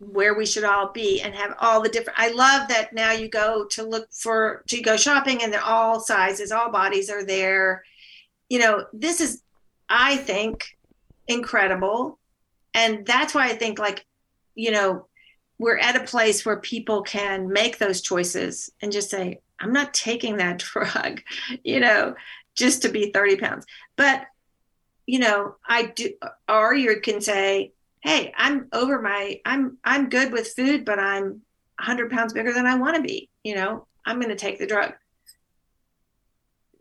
[0.00, 3.28] where we should all be and have all the different i love that now you
[3.28, 7.82] go to look for to go shopping and they're all sizes all bodies are there.
[8.48, 9.42] You know this is
[9.88, 10.76] i think
[11.26, 12.18] incredible.
[12.74, 14.06] And that's why i think like
[14.54, 15.06] you know
[15.58, 19.94] we're at a place where people can make those choices and just say i'm not
[19.94, 21.20] taking that drug
[21.64, 22.14] you know
[22.54, 23.66] just to be 30 pounds.
[23.96, 24.26] But
[25.06, 26.12] you know i do
[26.48, 31.42] or you can say hey i'm over my i'm i'm good with food but i'm
[31.78, 33.86] 100 pounds bigger than i want to be you know?
[34.04, 34.92] I'm going to take the drug.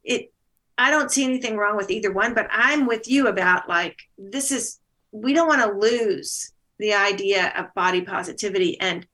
[0.03, 0.32] It
[0.77, 4.51] i don't see anything wrong with either one but i'm with you about like this
[4.51, 4.80] is
[5.12, 9.08] we don't want to lose the idea of body positivity and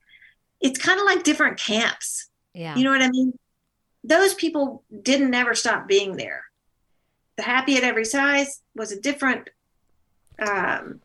[0.60, 2.28] it's kind of like different camps.
[2.52, 2.76] Yeah.
[2.76, 3.38] You know what i mean?
[4.04, 6.44] Those people didn't ever stop being there.
[7.36, 9.48] The happy at every size was a different
[10.38, 11.00] um,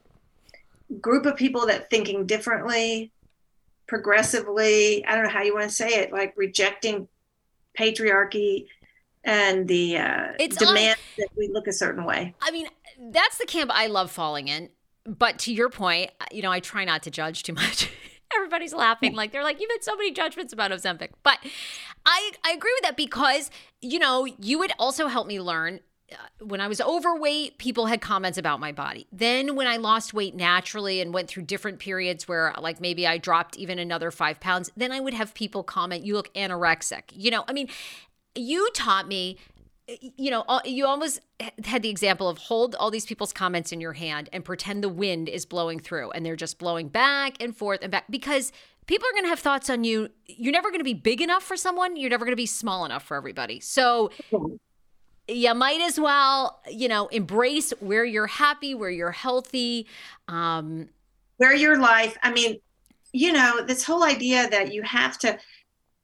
[1.01, 3.11] group of people that thinking differently,
[3.87, 7.07] progressively, I don't know how you want to say it, like rejecting
[7.77, 8.67] patriarchy
[9.23, 12.33] and the uh, it's demand on, that we look a certain way.
[12.41, 12.67] I mean,
[13.11, 14.69] that's the camp I love falling in.
[15.05, 17.91] But to your point, you know, I try not to judge too much.
[18.35, 21.09] Everybody's laughing like they're like you've had so many judgments about Ozempic.
[21.23, 21.39] But
[22.05, 23.49] I I agree with that because
[23.81, 25.79] you know you would also help me learn
[26.41, 29.07] when I was overweight, people had comments about my body.
[29.11, 33.17] Then, when I lost weight naturally and went through different periods where, like, maybe I
[33.17, 37.03] dropped even another five pounds, then I would have people comment, You look anorexic.
[37.11, 37.69] You know, I mean,
[38.35, 39.37] you taught me,
[40.17, 41.19] you know, you almost
[41.65, 44.89] had the example of hold all these people's comments in your hand and pretend the
[44.89, 48.51] wind is blowing through and they're just blowing back and forth and back because
[48.85, 50.09] people are going to have thoughts on you.
[50.27, 52.85] You're never going to be big enough for someone, you're never going to be small
[52.85, 53.59] enough for everybody.
[53.59, 54.11] So,
[55.29, 59.87] you might as well, you know, embrace where you're happy, where you're healthy,
[60.27, 60.89] um,
[61.37, 62.17] where your life.
[62.23, 62.59] I mean,
[63.13, 65.37] you know, this whole idea that you have to,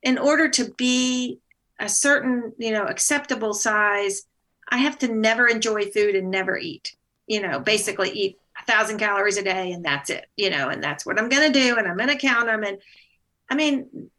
[0.04, 1.40] in order to be
[1.80, 4.24] a certain, you know, acceptable size,
[4.70, 6.96] I have to never enjoy food and never eat.
[7.28, 10.26] You know, basically eat a thousand calories a day and that's it.
[10.38, 12.64] You know, and that's what I'm going to do, and I'm going to count them.
[12.64, 12.78] And
[13.50, 14.10] I mean,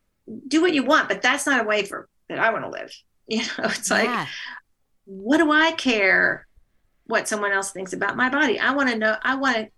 [0.48, 2.92] do what you want, but that's not a way for that I want to live.
[3.28, 4.04] You know, it's yeah.
[4.04, 4.28] like
[5.06, 6.46] what do I care
[7.06, 8.58] what someone else thinks about my body?
[8.58, 9.70] I want to know, I want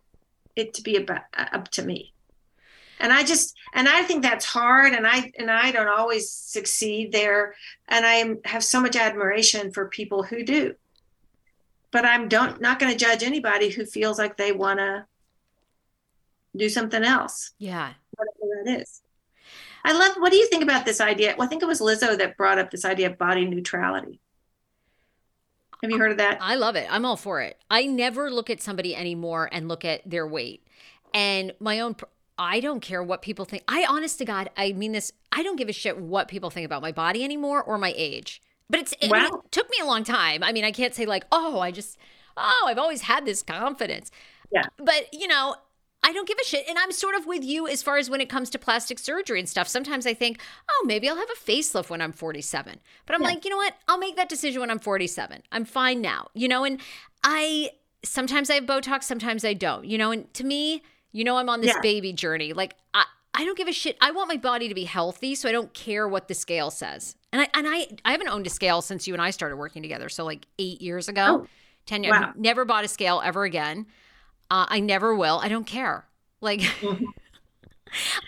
[0.56, 2.12] it to be about uh, up to me.
[2.98, 4.92] And I just, and I think that's hard.
[4.92, 7.54] And I, and I don't always succeed there.
[7.86, 10.74] And I have so much admiration for people who do.
[11.92, 15.06] But I'm don't not going to judge anybody who feels like they want to
[16.56, 17.52] do something else.
[17.58, 17.92] Yeah.
[18.16, 19.00] Whatever that is.
[19.84, 21.34] I love, what do you think about this idea?
[21.38, 24.20] Well, I think it was Lizzo that brought up this idea of body neutrality.
[25.82, 26.38] Have you heard of that?
[26.40, 26.86] I love it.
[26.90, 27.58] I'm all for it.
[27.70, 30.66] I never look at somebody anymore and look at their weight.
[31.14, 31.94] And my own
[32.38, 33.64] I don't care what people think.
[33.66, 36.64] I honest to God, I mean this, I don't give a shit what people think
[36.66, 38.40] about my body anymore or my age.
[38.70, 39.26] But it's it, Wow.
[39.44, 40.42] it took me a long time.
[40.42, 41.96] I mean, I can't say like, oh, I just
[42.36, 44.10] oh, I've always had this confidence.
[44.52, 44.64] Yeah.
[44.78, 45.56] But you know,
[46.02, 46.66] I don't give a shit.
[46.68, 49.40] And I'm sort of with you as far as when it comes to plastic surgery
[49.40, 49.66] and stuff.
[49.68, 50.40] Sometimes I think,
[50.70, 52.78] oh, maybe I'll have a facelift when I'm 47.
[53.04, 53.28] But I'm Yeah.
[53.28, 53.74] like, you know what?
[53.88, 55.42] I'll make that decision when I'm 47.
[55.52, 56.28] I'm fine now.
[56.34, 56.80] You know, and
[57.24, 57.70] I
[58.04, 59.84] sometimes I have Botox, sometimes I don't.
[59.84, 60.82] You know, and to me,
[61.12, 61.80] you know, I'm on this Yeah.
[61.82, 62.52] baby journey.
[62.52, 63.96] Like I I don't give a shit.
[64.00, 67.16] I want my body to be healthy, so I don't care what the scale says.
[67.32, 69.82] And I and I I haven't owned a scale since you and I started working
[69.82, 70.08] together.
[70.08, 71.46] So like eight years ago, Oh,
[71.86, 72.18] ten years.
[72.18, 72.32] wow.
[72.36, 73.86] Never bought a scale ever again.
[74.50, 75.38] Uh, I never will.
[75.42, 76.06] I don't care.
[76.40, 77.04] Like Mhm.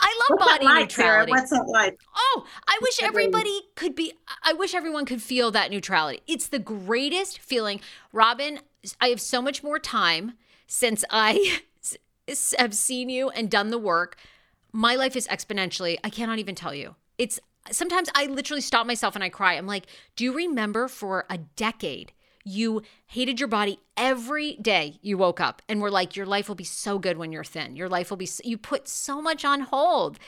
[0.00, 1.26] I love What's body like, Sarah?
[1.26, 1.32] neutrality.
[1.32, 1.98] What's that like?
[2.16, 6.22] Oh, I wish everybody could be, I wish everyone could feel that neutrality.
[6.26, 7.80] It's the greatest feeling.
[8.12, 8.60] Robin,
[9.00, 10.32] I have so much more time
[10.66, 11.60] since I
[12.58, 14.16] have seen you and done the work.
[14.72, 16.94] My life is exponentially, I cannot even tell you.
[17.18, 17.38] It's
[17.70, 19.54] sometimes I literally stop myself and I cry.
[19.54, 22.12] I'm like, do you remember for a decade?
[22.50, 26.54] You hated your body every day you woke up and were like, your life will
[26.56, 27.76] be so good when you're thin.
[27.76, 30.18] Your life will be, s- you put so much on hold.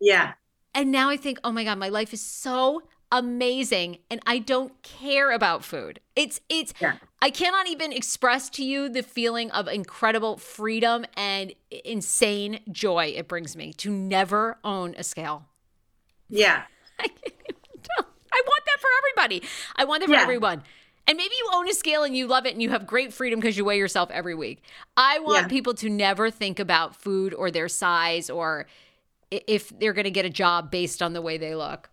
[0.00, 0.32] Yeah.
[0.74, 2.82] And now I think, oh my God, my life is so
[3.12, 5.98] amazing and I don't care about food.
[6.14, 6.94] It's it's Yeah.
[7.20, 11.52] I cannot even express to you the feeling of incredible freedom and
[11.84, 15.44] insane joy it brings me to never own a scale.
[16.28, 16.62] Yeah.
[17.00, 19.42] I want that for everybody.
[19.76, 20.22] I want that for Yeah.
[20.22, 20.62] everyone.
[21.10, 23.40] And maybe you own a scale and you love it and you have great freedom
[23.40, 24.62] because you weigh yourself every week.
[24.96, 25.48] I want Yeah.
[25.48, 28.68] people to never think about food or their size or
[29.28, 31.90] if they're going to get a job based on the way they look.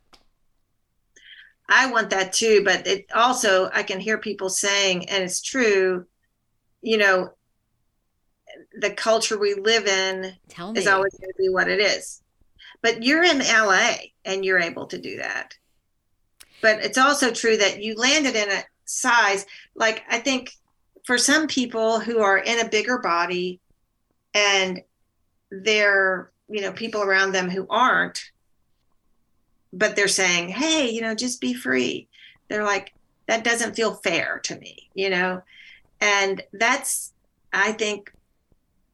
[1.67, 6.05] I want that too, but it also I can hear people saying, and it's true,
[6.83, 7.33] you know,
[8.79, 10.37] the culture we live in
[10.75, 12.21] is always going to be what it is.
[12.83, 13.95] But you're in LA
[14.25, 15.55] and you're able to do that.
[16.61, 20.57] But it's also true that you landed in a size like I think
[21.07, 23.61] for some people who are in a bigger body
[24.33, 24.81] and
[25.49, 28.29] they're, you know, people around them who aren't,
[29.71, 32.09] but they're saying, hey, you know, just be free.
[32.49, 32.93] They're like,
[33.27, 35.41] that doesn't feel fair to me, you know?
[36.01, 37.13] And that's,
[37.53, 38.11] I think,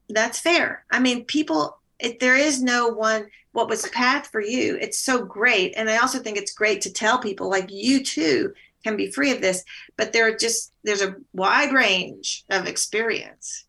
[0.08, 0.84] that's fair.
[0.92, 4.78] I mean, people, if there is no one, what was the path for you?
[4.80, 5.74] It's so great.
[5.76, 8.54] And I also think it's great to tell people, like, you too
[8.84, 9.64] can be free of this,
[9.96, 13.64] but there are just, there's a wide range of experience.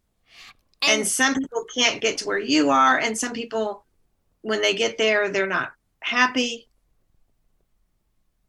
[0.82, 2.99] And, And- some people can't get to where you are.
[2.99, 3.86] And some people,
[4.41, 6.68] when they get there, they're not happy.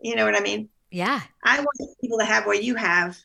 [0.01, 0.69] You know what I mean?
[0.91, 1.21] yeah.
[1.43, 3.17] I want people to have what you have.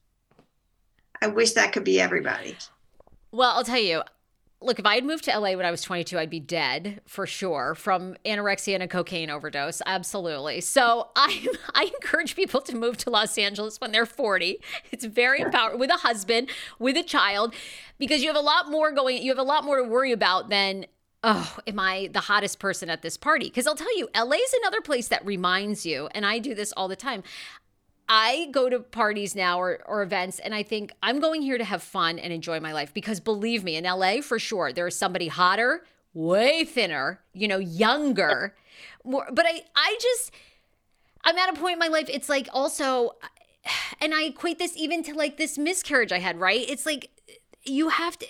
[1.21, 2.55] I wish that could be everybody.
[3.31, 4.01] Well, I'll tell you.
[4.63, 7.25] Look, if I had moved to LA when I was 22, I'd be dead for
[7.25, 9.81] sure from anorexia and a cocaine overdose.
[9.85, 10.61] Absolutely.
[10.61, 14.59] So I, I encourage people to move to Los Angeles when they're 40.
[14.91, 17.55] It's very empowering with a husband, with a child,
[17.97, 19.21] because you have a lot more going.
[19.21, 20.85] You have a lot more to worry about than
[21.23, 23.45] oh, am I the hottest person at this party?
[23.45, 26.71] Because I'll tell you, LA is another place that reminds you, and I do this
[26.75, 27.23] all the time.
[28.13, 31.63] I go to parties now or, or events and I think I'm going here to
[31.63, 34.97] have fun and enjoy my life because believe me, in LA for sure, there is
[34.97, 38.53] somebody hotter, way thinner, you know, younger.
[39.05, 40.31] More, but I, I just,
[41.23, 43.11] I'm at a point in my life, it's like also,
[44.01, 46.69] and I equate this even to like this miscarriage I had, right?
[46.69, 47.11] It's like
[47.63, 48.27] you have to,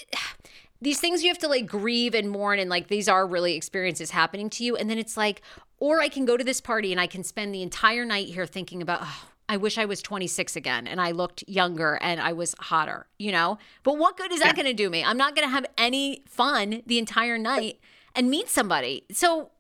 [0.80, 4.12] these things you have to like grieve and mourn and like these are really experiences
[4.12, 4.76] happening to you.
[4.76, 5.42] And then it's like,
[5.80, 8.46] or I can go to this party and I can spend the entire night here
[8.46, 12.34] thinking about, oh, I wish I was 26 again and I looked younger and I
[12.34, 13.58] was hotter, you know?
[13.84, 15.04] But what good is that going to do me?
[15.04, 17.80] I'm not going to have any fun the entire night
[18.16, 19.04] and meet somebody.
[19.12, 19.52] So,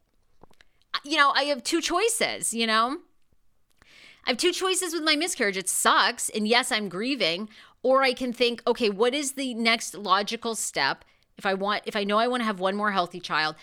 [1.04, 3.00] you know, I have two choices, you know?
[4.26, 5.58] I have two choices with my miscarriage.
[5.58, 6.30] It sucks.
[6.30, 7.50] And yes, I'm grieving.
[7.84, 11.04] Or I can think, okay, what is the next logical step?
[11.38, 13.56] If I want, if I know I want to have one more healthy child,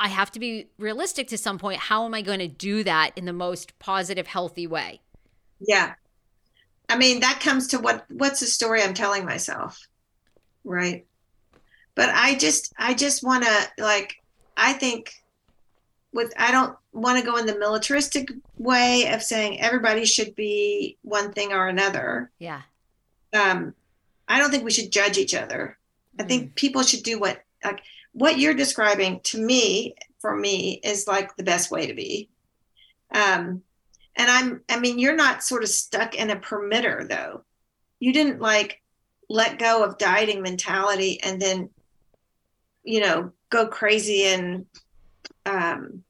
[0.00, 1.78] I have to be realistic to some point.
[1.78, 5.00] How am I going to do that in the most positive, healthy way?
[5.66, 5.94] Yeah.
[6.88, 9.86] I mean, that comes to what what's the story I'm telling myself.
[10.64, 11.06] Right.
[11.94, 14.16] But I just I just want to like
[14.56, 15.14] I think
[16.12, 20.98] with I don't want to go in the militaristic way of saying everybody should be
[21.02, 22.30] one thing or another.
[22.38, 22.62] Yeah.
[23.32, 23.74] Um
[24.28, 25.78] I don't think we should judge each other.
[26.18, 27.82] I think people should do what like
[28.12, 32.28] what you're describing to me for me is like the best way to be.
[33.14, 33.62] Um
[34.16, 37.44] and I'm I mean you're not sort of stuck in a permitter though.
[38.00, 38.80] You didn't like
[39.28, 41.70] let go of dieting mentality and then
[42.84, 44.66] you know go crazy and
[45.46, 46.02] um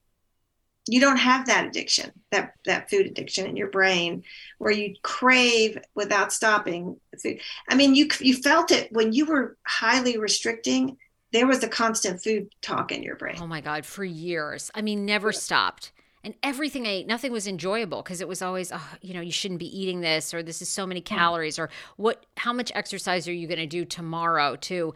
[0.89, 4.25] you don't have that addiction, that that food addiction in your brain
[4.59, 7.41] where you crave without stopping food.
[7.69, 10.97] I mean, you you felt it when you were highly restricting.
[11.33, 13.37] There was a constant food talk in your brain.
[13.41, 14.71] Oh my god, for years.
[14.75, 15.93] I mean, never stopped.
[16.25, 19.33] And everything I ate, nothing was enjoyable because it was always, oh, you know, you
[19.33, 21.15] shouldn't be eating this, or this is so many hmm.
[21.15, 22.27] calories, or what?
[22.37, 24.95] How much exercise are you going to do tomorrow, too?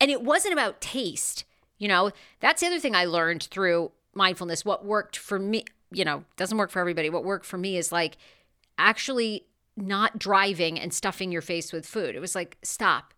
[0.00, 1.44] And it wasn't about taste.
[1.78, 2.10] You know,
[2.40, 6.58] that's the other thing I learned through mindfulness, what worked for me, you know, doesn't
[6.58, 7.10] work for everybody.
[7.10, 8.16] What worked for me is like
[8.78, 9.46] actually
[9.76, 12.14] not driving and stuffing your face with food.
[12.14, 13.13] It was like, stop,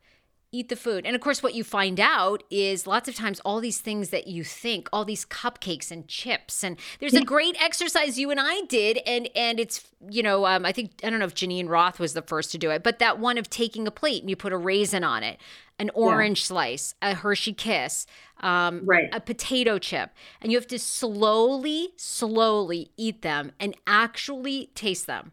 [0.53, 1.05] eat the food.
[1.07, 4.27] And of course, what you find out is lots of times all these things that
[4.27, 8.63] you think, all these cupcakes and chips, and there's a great exercise you and I
[8.63, 11.99] did, and and it's you know um, I think I don't know if Geneen Roth
[11.99, 14.37] was the first to do it, but that one of taking a plate and you
[14.37, 15.39] put a raisin on it,
[15.79, 16.47] an orange yeah.
[16.47, 18.07] slice, a Hershey Kiss,
[18.41, 19.09] um, right.
[19.13, 25.33] a potato chip, and you have to slowly, slowly eat them and actually taste them.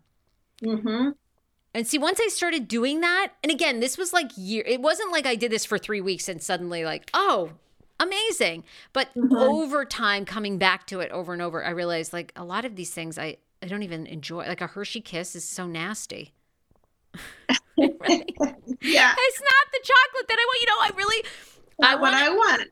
[0.61, 1.09] Mm-hmm.
[1.73, 4.63] And see, once I started doing that, and again, this was like year.
[4.65, 7.53] It wasn't like I did this for three weeks and suddenly like, oh,
[7.99, 8.63] amazing.
[8.93, 9.35] But mm-hmm.
[9.35, 12.75] over time, coming back to it over and over, I realized like a lot of
[12.75, 14.45] these things I I don't even enjoy.
[14.45, 16.33] Like a Hershey Kiss is so nasty.
[17.15, 17.19] yeah,
[17.77, 20.61] it's not the chocolate that I want.
[20.61, 21.25] You know, I really,
[21.81, 22.15] I want.
[22.15, 22.69] I want.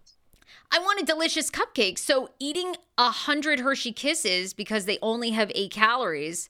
[0.74, 1.98] I want a delicious cupcake.
[1.98, 6.50] So eating a hundred Hershey Kisses because they only have eight calories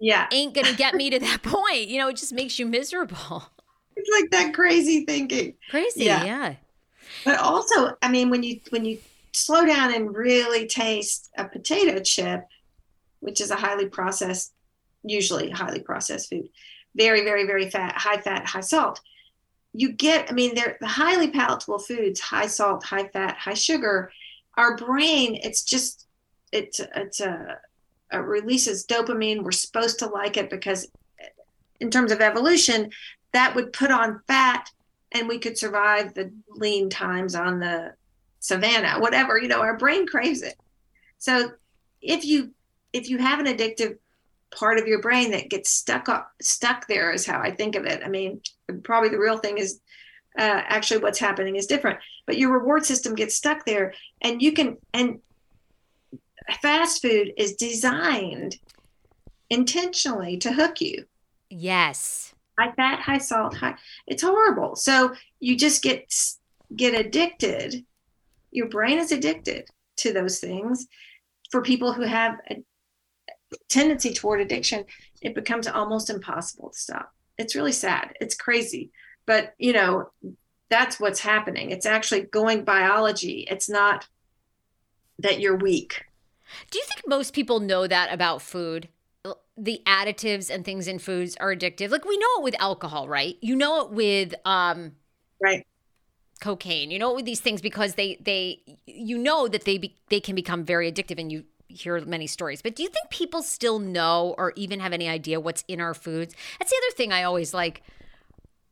[0.00, 0.26] yeah.
[0.32, 1.88] ain't gonna get me to that point.
[1.88, 3.44] You know it just makes you miserable.
[3.96, 5.54] It's like that crazy thinking.
[5.68, 6.24] Crazy yeah.
[6.24, 6.54] yeah.
[7.24, 8.98] But also i mean when you when you
[9.32, 12.44] slow down and really taste a potato chip
[13.20, 14.52] which is a highly processed
[15.02, 16.48] usually highly processed food
[16.96, 19.00] very very very fat high fat high salt
[19.72, 24.10] you get i mean they're the highly palatable foods high salt high fat high sugar
[24.56, 26.06] our brain it's just
[26.52, 27.58] it's it's a
[28.12, 29.42] uh, releases dopamine.
[29.42, 30.88] We're supposed to like it because,
[31.80, 32.90] in terms of evolution,
[33.32, 34.70] that would put on fat
[35.12, 37.94] and we could survive the lean times on the
[38.40, 40.54] savannah, whatever, you know, our brain craves it.
[41.18, 41.52] So
[42.00, 42.52] if you
[42.92, 43.98] if you have an addictive
[44.50, 47.84] part of your brain that gets stuck up stuck there is how I think of
[47.84, 48.02] it.
[48.04, 48.40] I mean,
[48.82, 49.80] probably the real thing is
[50.38, 54.52] uh, actually what's happening is different, but your reward system gets stuck there and you
[54.52, 55.20] can and
[56.62, 58.58] fast food is designed
[59.48, 61.04] intentionally to hook you.
[61.48, 62.34] Yes.
[62.58, 63.74] High fat, high salt, high.
[64.06, 64.76] It's horrible.
[64.76, 66.12] So you just get
[66.76, 67.84] get addicted.
[68.50, 69.68] Your brain is addicted
[69.98, 70.86] to those things.
[71.50, 72.62] For people who have a
[73.68, 74.84] tendency toward addiction,
[75.20, 77.12] it becomes almost impossible to stop.
[77.38, 78.14] It's really sad.
[78.20, 78.90] It's crazy.
[79.26, 80.10] But, you know,
[80.68, 81.70] that's what's happening.
[81.70, 83.46] It's actually going biology.
[83.50, 84.06] It's not
[85.18, 86.04] that you're weak
[86.70, 88.88] do you think most people know that about food?
[89.56, 91.90] The additives and things in foods are addictive.
[91.90, 93.36] Like we know it with alcohol, right?
[93.40, 94.92] You know it with um
[95.40, 95.66] right
[96.40, 96.90] cocaine.
[96.90, 100.20] You know it with these things because they they you know that they be, they
[100.20, 102.62] can become very addictive and you hear many stories.
[102.62, 105.94] But do you think people still know or even have any idea what's in our
[105.94, 106.34] foods?
[106.58, 107.82] That's the other thing I always like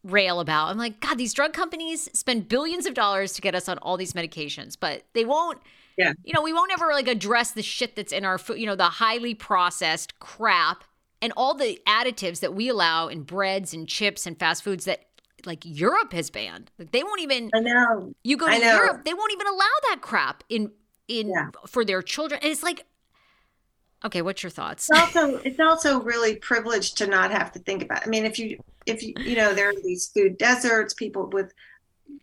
[0.05, 0.68] rail about.
[0.68, 3.97] I'm like, God, these drug companies spend billions of dollars to get us on all
[3.97, 5.59] these medications, but they won't
[5.99, 6.12] Yeah.
[6.22, 8.76] You know, we won't ever like address the shit that's in our food, you know,
[8.76, 10.84] the highly processed crap
[11.20, 15.01] and all the additives that we allow in breads and chips and fast foods that
[15.44, 16.70] like Europe has banned.
[16.78, 18.12] Like they won't even I know.
[18.22, 18.57] you go to.
[18.57, 20.70] Europe, they won't even allow that crap in
[21.09, 21.49] in Yeah.
[21.66, 22.40] for their children.
[22.42, 22.84] And it's like
[24.05, 24.88] Okay, what's your thoughts?
[24.88, 28.03] It's also it's also really privileged to not have to think about.
[28.03, 28.07] It.
[28.07, 31.53] I mean, if you if you you know there are these food deserts, people with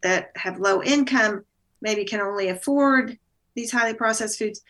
[0.02, 1.44] that have low income
[1.82, 3.20] maybe can only afford
[3.56, 4.62] these highly processed foods.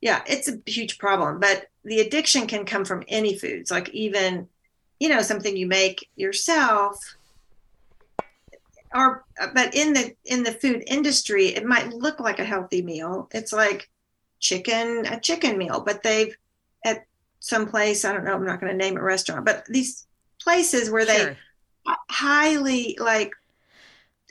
[0.00, 1.40] Yeah, it's a huge problem.
[1.40, 4.48] But the addiction can come from any foods, like even
[5.00, 6.98] you know something you make yourself.
[8.94, 9.24] Or
[9.54, 13.28] but in the in the food industry, it might look like a healthy meal.
[13.32, 13.90] It's like
[14.40, 16.36] chicken a chicken meal, but they've
[16.84, 17.04] at
[17.40, 20.06] some place i don't know i'm not going to name a restaurant but these
[20.40, 21.36] places where they Sure.
[22.10, 23.32] highly like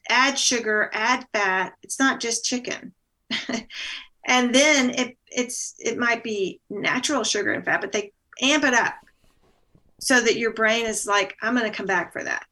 [0.10, 2.94] add sugar add fat it's not just chicken
[4.28, 8.12] and then it it's it might be natural sugar and fat but they
[8.42, 8.96] amp it up
[10.00, 12.46] so that your brain is like i'm going to come back for that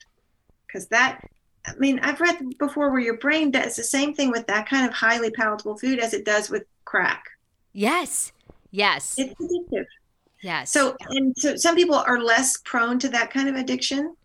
[0.67, 1.21] because that
[1.65, 4.87] i mean i've read before where your brain does the same thing with that kind
[4.87, 7.25] of highly palatable food as it does with crack
[7.73, 8.31] Yes.
[8.69, 9.15] Yes.
[9.17, 9.85] it's addictive
[10.43, 10.71] yes.
[10.71, 14.15] So, and so some people are less prone to that kind of addiction.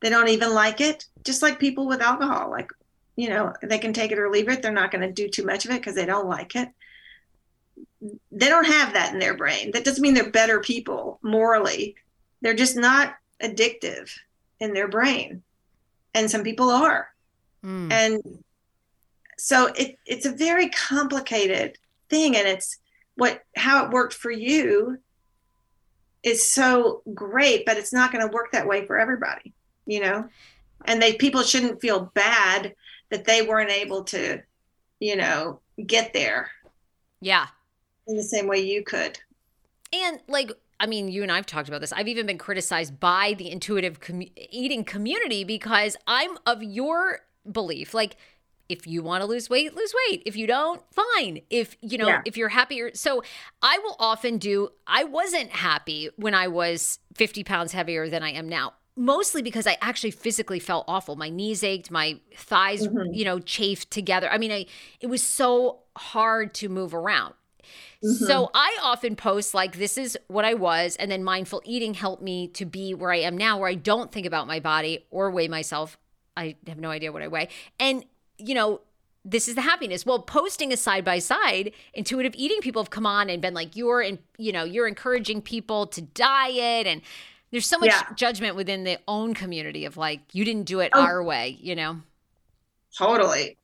[0.00, 2.50] They don't even like it, just like people with alcohol.
[2.50, 2.70] Like,
[3.18, 4.62] you know, they can take it or leave it.
[4.62, 6.68] They're not going to do too much of it because they don't like it.
[8.30, 9.72] They don't have that in their brain.
[9.72, 11.96] That doesn't mean they're better people morally.
[12.42, 14.08] They're just not addictive
[14.60, 15.42] in their brain.
[16.14, 17.08] And some people are.
[17.64, 17.90] Mm.
[17.92, 18.44] And
[19.36, 21.76] so it, it's a very complicated
[22.08, 22.36] thing.
[22.36, 22.78] And it's,
[23.16, 24.96] what how it worked for you
[26.22, 29.52] is so great but it's not going to work that way for everybody
[29.86, 30.28] you know
[30.84, 32.74] and they people shouldn't feel bad
[33.10, 34.42] that they weren't able to
[35.00, 36.50] you know get there
[37.20, 37.46] yeah.
[38.06, 39.18] in the same way you could
[39.92, 41.92] And like, I mean, you and I've talked about this.
[41.92, 47.94] I've even been criticized by the intuitive commu- eating community because I'm of your belief.
[47.94, 48.16] Like,
[48.68, 50.22] if you want to lose weight, lose weight.
[50.26, 51.40] If you don't, fine.
[51.48, 52.20] If you know, Yeah.
[52.26, 52.90] if you're happier.
[52.94, 53.22] So
[53.62, 58.30] I will often do, I wasn't happy when I was 50 pounds heavier than I
[58.32, 58.74] am now.
[58.98, 61.14] Mostly because I actually physically felt awful.
[61.14, 63.12] My knees ached, my thighs, mm-hmm.
[63.12, 64.28] you know, chafed together.
[64.28, 64.66] I mean, I
[65.00, 67.34] it was so hard to move around.
[68.02, 68.56] So mm-hmm.
[68.56, 72.48] I often post like this is what I was and then mindful eating helped me
[72.48, 75.48] to be where I am now where I don't think about my body or weigh
[75.48, 75.96] myself.
[76.36, 77.48] I have no idea what I weigh.
[77.78, 78.04] And
[78.36, 78.80] you know,
[79.24, 80.06] this is the happiness.
[80.06, 83.76] Well, posting a side by side, intuitive eating people have come on and been like
[83.76, 87.02] you're in, you know, you're encouraging people to diet and
[87.50, 88.02] there's so much Yeah.
[88.14, 91.00] judgment within the own community of like you didn't do it Oh.
[91.02, 92.02] our way, you know.
[92.96, 93.56] totally.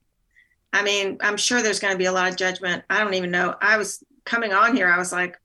[0.72, 2.84] I mean i'm sure there's going to be a lot of judgment.
[2.90, 3.54] I don't even know.
[3.60, 5.38] I was coming on here i was like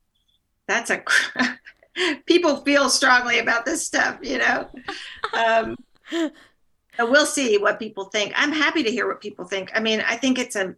[0.68, 1.04] that's a
[2.26, 4.70] people feel strongly about this stuff you know?
[5.34, 5.76] Um,
[7.00, 8.34] we'll see what people think.
[8.36, 9.72] I'm happy to hear what people think.
[9.76, 10.76] I mean i think it's a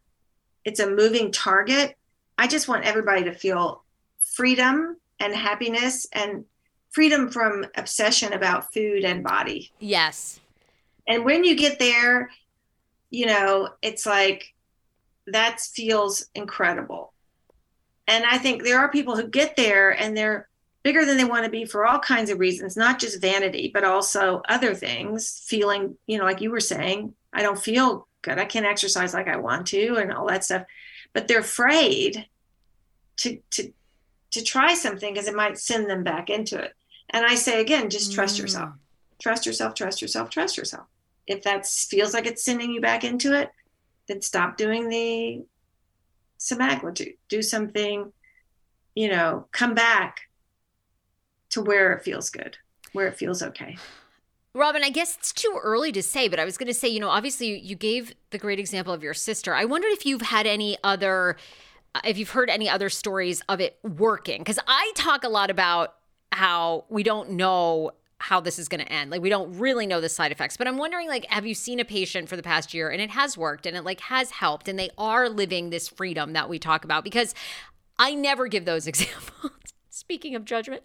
[0.65, 1.95] it's a moving target.
[2.37, 3.83] I just want everybody to feel
[4.21, 6.45] freedom and happiness and
[6.91, 9.71] freedom from obsession about food and body.
[9.79, 10.39] Yes.
[11.07, 12.29] and when you get there
[13.09, 14.53] you know it's like
[15.27, 17.13] that feels incredible.
[18.07, 20.47] And i think there are people who get there and they're
[20.83, 23.83] bigger than they want to be for all kinds of reasons not just vanity but
[23.83, 28.37] also other things feeling you know like you were saying i don't feel good.
[28.37, 30.63] I can't exercise like i want to and all that stuff.
[31.13, 32.25] But they're afraid
[33.17, 33.73] to to
[34.31, 36.73] to try something because it might send them back into it
[37.11, 38.41] and i say again just trust Mm.
[38.41, 38.69] yourself
[39.21, 40.87] trust yourself trust yourself trust yourself
[41.27, 43.49] if that feels like it's sending you back into it
[44.07, 45.43] then stop doing the
[46.39, 48.11] semaglutide do something
[48.95, 50.21] you know come back
[51.49, 52.57] to where it feels good
[52.93, 53.77] where it feels okay
[54.53, 56.99] Robin, I guess it's too early to say, but I was going to say, you
[56.99, 59.55] know, obviously you- gave the great example of your sister.
[59.55, 61.37] I wondered if you've had any other,
[62.03, 64.39] if you've heard any other stories of it working.
[64.41, 65.93] Because I talk a lot about
[66.31, 69.11] how we don't know how this is going to end.
[69.11, 70.55] Like we don't really know the side effects.
[70.55, 73.09] But I'm wondering, like, have you seen a patient for the past year and it
[73.09, 76.59] has worked and it like has helped and they are living this freedom that we
[76.59, 77.03] talk about?
[77.03, 77.33] Because
[77.97, 79.51] I never give those examples.
[79.89, 80.83] Speaking of judgment,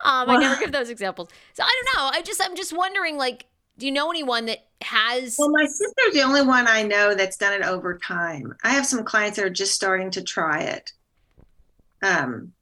[0.00, 1.28] um, I never give those examples.
[1.54, 2.18] So I don't know.
[2.18, 3.46] I just I'm just wondering, like,
[3.78, 5.36] do you know anyone that has?
[5.38, 8.86] well my sister's the only one i know that's done it over time i have
[8.86, 10.92] some clients that are just starting to try it
[12.02, 12.54] um,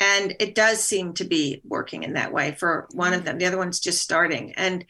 [0.00, 3.38] and it does seem to be working in that way for one of them.
[3.38, 4.52] The other one's just starting.
[4.56, 4.84] And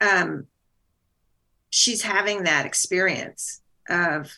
[0.00, 0.48] um,
[1.74, 4.30] she's having that experience of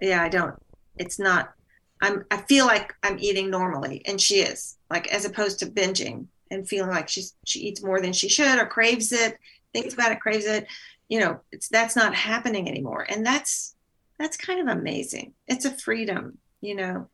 [0.00, 0.54] yeah i don't
[0.96, 1.52] it's not
[2.00, 4.02] i'm i feel like i'm eating normally.
[4.06, 8.00] And she is like as opposed to binging and feeling like she's she eats more
[8.00, 9.36] than she should or craves it
[9.74, 10.66] thinks about it craves it.
[11.08, 13.06] You know it's that's not happening anymore.
[13.10, 13.76] And that's
[14.18, 15.34] that's kind of amazing.
[15.48, 17.08] It's a freedom you know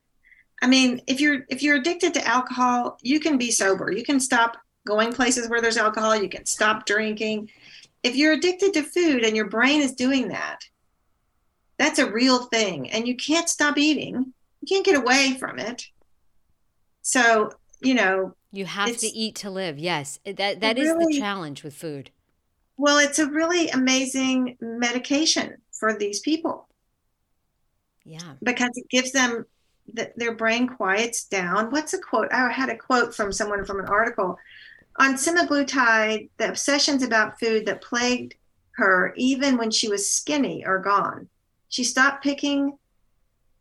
[0.63, 4.19] i mean if you're if you're addicted to alcohol you can be sober you can
[4.21, 7.51] stop going places where there's alcohol you can stop drinking
[8.03, 10.61] if you're addicted to food and your brain is doing that
[11.79, 15.87] that's a real thing and you can't stop eating you can't get away from it
[17.03, 17.51] so
[17.81, 19.79] you know You have to eat to live.
[19.79, 20.19] Yes.
[20.25, 22.11] That that is the challenge with food.
[22.79, 26.69] well it's a really amazing medication for these people
[28.05, 28.35] Yeah.
[28.43, 29.45] because it gives them
[29.93, 31.71] the, their brain quiets down.
[31.71, 32.33] What's a quote?
[32.33, 34.39] I had a quote from someone from an article
[34.97, 36.29] on semaglutide.
[36.37, 38.35] The obsessions about food that plagued
[38.73, 41.29] her, even when she was skinny, are gone.
[41.69, 42.79] She stopped picking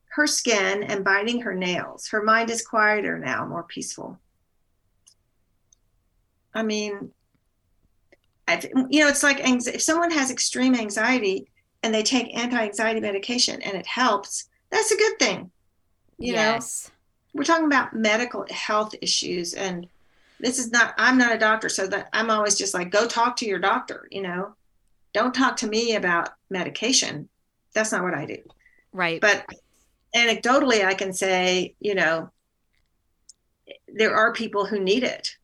[0.08, 2.08] her skin and biting her nails.
[2.08, 4.18] Her mind is quieter now, more peaceful.
[6.54, 7.12] I mean,
[8.48, 11.50] I, th- you know, it's like if someone has extreme anxiety
[11.84, 15.52] and they take anti-anxiety medication and it helps, that's a good thing.
[16.18, 16.92] You know, yes.
[17.34, 19.88] we're talking about medical health issues, and
[20.40, 20.94] this is not.
[20.98, 24.08] I'm not a doctor, so that I'm always just like, go talk to your doctor.
[24.12, 24.56] You know,
[25.14, 27.30] don't talk to me about medication.
[27.74, 28.38] That's not what I do.
[28.94, 29.20] Right.
[29.20, 29.46] But
[30.16, 32.32] anecdotally, I can say, you know,
[33.88, 35.36] there are people who need it.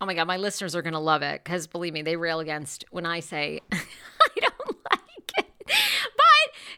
[0.00, 2.40] Oh my God, my listeners are going to love it because believe me, they rail
[2.40, 3.78] against when I say I
[4.36, 4.52] don't like it.
[4.56, 4.59] But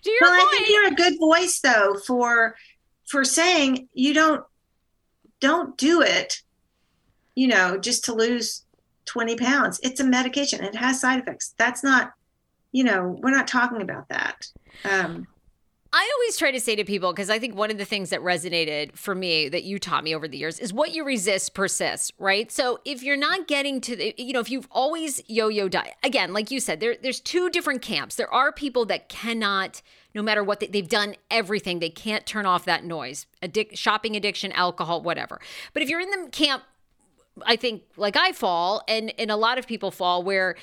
[0.02, 2.56] to your well, I think you're a good voice though for
[3.06, 4.44] for saying you don't
[5.40, 6.40] don't do it,
[7.34, 8.64] you know, just to lose
[9.06, 9.80] 20 pounds.
[9.82, 10.62] It's a medication.
[10.62, 11.54] It has side effects.
[11.58, 12.12] That's not,
[12.70, 14.46] you know, we're not talking about that.
[14.84, 15.26] Um,
[15.94, 18.20] I always try to say to people, because I think one of the things that
[18.20, 22.10] resonated for me that you taught me over the years is what you resist persists,
[22.18, 22.50] right?
[22.50, 25.94] So if you're not getting to the, you know, if you've always yo yo diet,
[26.02, 28.16] again, like you said, there, there's two different camps.
[28.16, 29.82] There are people that cannot,
[30.14, 34.16] no matter what, they, they've done everything, they can't turn off that noise, addic- shopping
[34.16, 35.40] addiction, alcohol, whatever.
[35.74, 36.62] But if you're in the camp,
[37.44, 40.54] I think like I fall, and and a lot of people fall where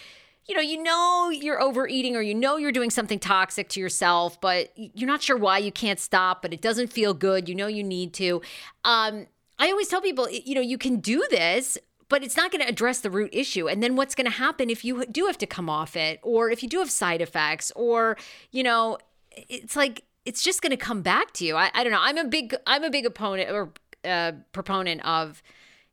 [0.49, 4.41] you know, you know you're overeating or you know you're doing something toxic to yourself,
[4.41, 7.47] but you're not sure why you can't stop, but it doesn't feel good.
[7.47, 8.41] You know you need to.
[8.83, 9.27] Um,
[9.59, 11.77] I always tell people, you know, you can do this,
[12.07, 13.69] but it's not going to address the root issue.
[13.69, 16.49] And then what's going to happen if you do have to come off it, or
[16.49, 18.17] if you do have side effects, or,
[18.51, 18.97] you know,
[19.31, 21.55] it's like, it's just going to come back to you.
[21.55, 22.01] I, I don't know.
[22.01, 23.71] I'm a big, I'm a big opponent or
[24.03, 25.43] uh, proponent of,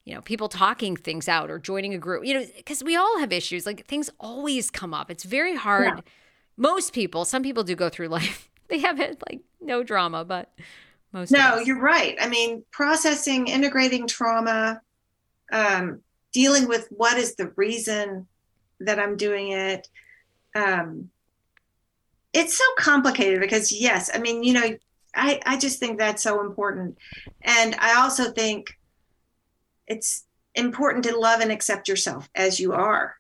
[0.07, 3.18] you know, people talking things out or joining a group, you know, because we all
[3.18, 3.66] have issues.
[3.66, 5.11] Like things always come up.
[5.11, 5.86] It's very hard.
[5.96, 6.00] Yeah.
[6.57, 8.48] Most people, some people do go through life.
[8.68, 10.52] They have it like no drama, but
[11.12, 12.16] most no, you're right.
[12.20, 14.80] I mean, processing, integrating trauma,
[15.52, 16.00] um,
[16.32, 18.28] dealing with what is the reason
[18.80, 19.88] that I'm doing it.
[20.54, 21.11] Um,
[22.32, 24.76] it's so complicated because, yes, I mean, you know,
[25.14, 26.96] I, I just think that's so important.
[27.42, 28.76] And I also think
[29.87, 30.24] it's
[30.55, 33.16] important to love and accept yourself as you are.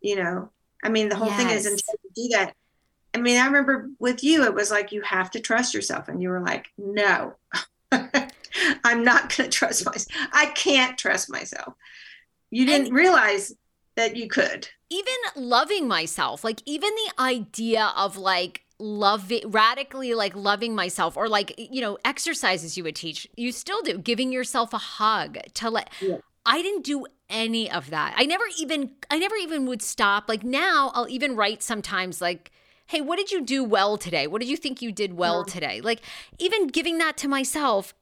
[0.00, 0.50] You know,
[0.82, 1.72] I mean, the whole thing is Yes.
[1.72, 2.54] until you do that.
[3.14, 6.20] I mean, I remember with you, it was like you have to trust yourself, and
[6.22, 7.34] you were like, no,
[7.92, 10.28] I'm not going to trust myself.
[10.32, 11.74] I can't trust myself.
[12.50, 13.54] You didn't realize
[13.96, 14.68] that you could.
[14.90, 21.28] even loving myself, like even the idea of like loving radically like loving myself or
[21.28, 25.70] like you know exercises you would teach you still do giving yourself a hug to
[25.70, 26.18] let Yeah.
[26.44, 30.44] i didn't do any of that i never even i never even would stop like
[30.44, 32.50] now i'll even write sometimes like
[32.88, 35.80] hey what did you do well today what did you think you did well today
[35.80, 36.02] like
[36.38, 37.94] even giving that to myself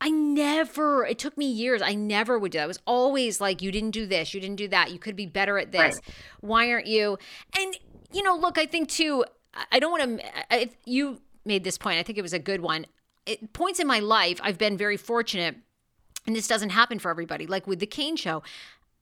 [0.00, 1.80] I never, it took me years.
[1.80, 2.64] I never would do that.
[2.64, 4.90] I was always like, you didn't do this, you didn't do that.
[4.90, 5.94] You could be better at this.
[5.94, 6.14] Right.
[6.40, 7.16] Why aren't you?
[7.56, 7.78] And,
[8.12, 9.24] you know, look, I think too,
[9.70, 12.86] I- don't want to, you made this point, I think it was a good one.
[13.26, 15.56] It, points in my life, I've been very fortunate,
[16.26, 17.46] and this doesn't happen for everybody.
[17.46, 18.42] Like with the Kane show,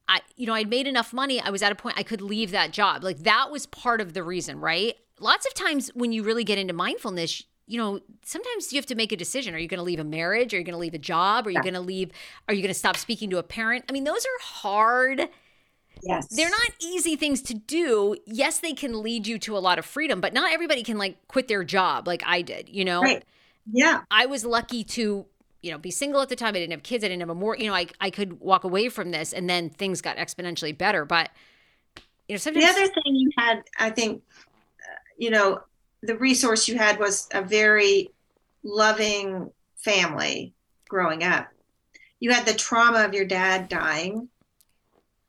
[0.08, 1.40] I, you know, I'd made enough money.
[1.40, 3.02] I was at a point I could leave that job.
[3.04, 4.94] Like that was part of the reason, right?
[5.20, 8.94] Lots of times when you really get into mindfulness, you know, sometimes you have to
[8.94, 9.54] make a decision.
[9.54, 10.52] Are you going to leave a marriage?
[10.52, 11.46] Are you going to leave a job?
[11.46, 12.10] Are you going to leave?
[12.48, 13.84] Are you going to stop speaking to a parent?
[13.88, 15.28] I mean, those are hard.
[16.02, 16.26] Yes.
[16.28, 18.16] They're not easy things to do.
[18.26, 21.16] Yes, they can lead you to a lot of freedom, but not everybody can like
[21.28, 23.00] quit their job like I did, you know?
[23.02, 23.24] Right.
[23.70, 24.00] Yeah.
[24.10, 25.26] I was lucky to,
[25.62, 26.48] you know, be single at the time.
[26.48, 27.04] I didn't have kids.
[27.04, 29.48] I didn't have a more, you know, I, I could walk away from this and
[29.48, 31.04] then things got exponentially better.
[31.04, 31.30] But,
[32.28, 32.66] you know, sometimes.
[32.66, 34.22] The other thing you had, I think,
[34.80, 35.60] uh, you know,
[36.02, 38.10] the resource you had was a very
[38.64, 40.52] loving family
[40.88, 41.48] growing up.
[42.18, 44.28] You had the trauma of your dad dying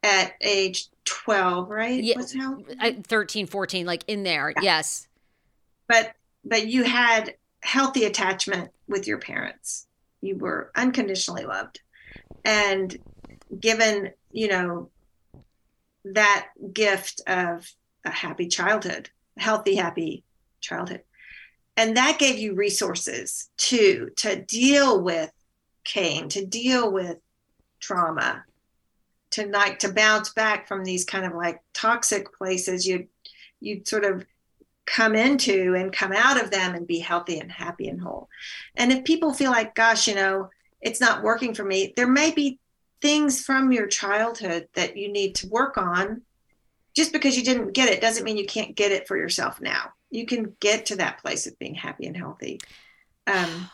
[0.04, 2.04] at age 12, right?
[2.04, 2.18] Yeah.
[2.18, 2.58] Was how?
[3.04, 4.54] 13, 14, like in there.
[4.62, 5.08] Yes.
[5.88, 6.14] But
[6.46, 9.88] but you had healthy attachment with your parents.
[10.22, 11.82] You were unconditionally loved.
[12.46, 12.98] And
[13.58, 14.90] given, you know,
[16.06, 17.70] that gift of
[18.06, 20.24] a happy childhood, healthy, happy
[20.60, 21.02] childhood.
[21.78, 25.32] And that gave you resources too to deal with
[25.86, 27.18] Cain, to deal with
[27.80, 28.44] trauma,
[29.34, 33.08] to like to bounce back from these kind of like toxic places you'd
[33.60, 34.26] you'd sort of
[34.86, 38.30] come into and come out of them and be healthy and happy and whole.
[38.76, 40.50] And if people feel like, gosh, you know,
[40.82, 42.60] it's not working for me, there may be
[43.02, 46.22] things from your childhood that you need to work on.
[46.94, 49.94] Just because you didn't get it doesn't mean you can't get it for yourself now.
[50.12, 52.60] You can get to that place of being happy and healthy.
[53.26, 53.70] Um,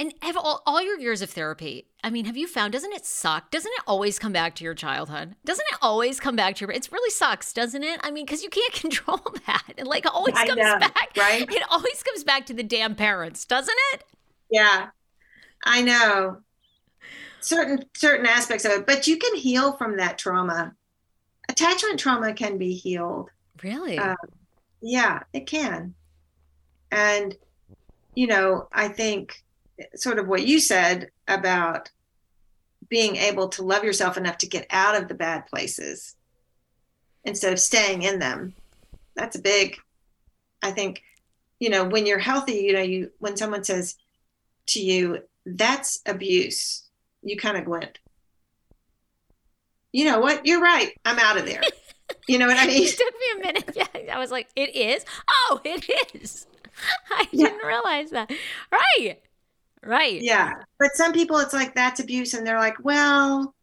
[0.00, 3.04] And have all, all your years of therapy, I mean, have you found, doesn't it
[3.04, 3.50] suck?
[3.50, 5.36] Doesn't it always come back to your childhood?
[5.44, 8.00] Doesn't it always come back to your, it really sucks, doesn't it?
[8.02, 9.62] I mean, because you can't control that.
[9.76, 11.10] It like always I comes know, back.
[11.18, 11.42] right?
[11.52, 14.04] It always comes back to the damn parents, doesn't it?
[14.50, 14.88] yeah,
[15.64, 16.38] I know
[17.40, 20.74] certain certain aspects of it, but you can heal from that trauma.
[21.50, 23.30] Attachment trauma can be healed.
[23.62, 23.98] Really?
[23.98, 24.16] Uh,
[24.80, 25.94] yeah, it can.
[26.90, 27.36] And,
[28.14, 29.42] you know, I think
[29.94, 31.90] sort of what you said about
[32.88, 36.16] being able to love yourself enough to get out of the bad places
[37.24, 38.54] instead of staying in them.
[39.14, 39.76] That's a big,
[40.62, 41.02] I think,
[41.58, 43.96] you know, when you're healthy, you know, you, when someone says
[44.68, 46.88] to you, that's abuse,
[47.22, 47.98] you kind of went,
[49.92, 50.46] you know what?
[50.46, 50.92] You're right.
[51.04, 51.62] I'm out of there.
[52.26, 52.82] You know what I mean?
[52.82, 53.70] it took me a minute.
[54.04, 55.04] Yeah, I was like, it is?
[55.28, 56.46] Oh, it is.
[57.10, 57.46] I Yeah.
[57.48, 58.30] didn't realize that.
[58.70, 59.18] Right.
[59.84, 60.20] Right.
[60.22, 60.54] Yeah.
[60.78, 63.54] But some people, it's like that's abuse, and they're like, well,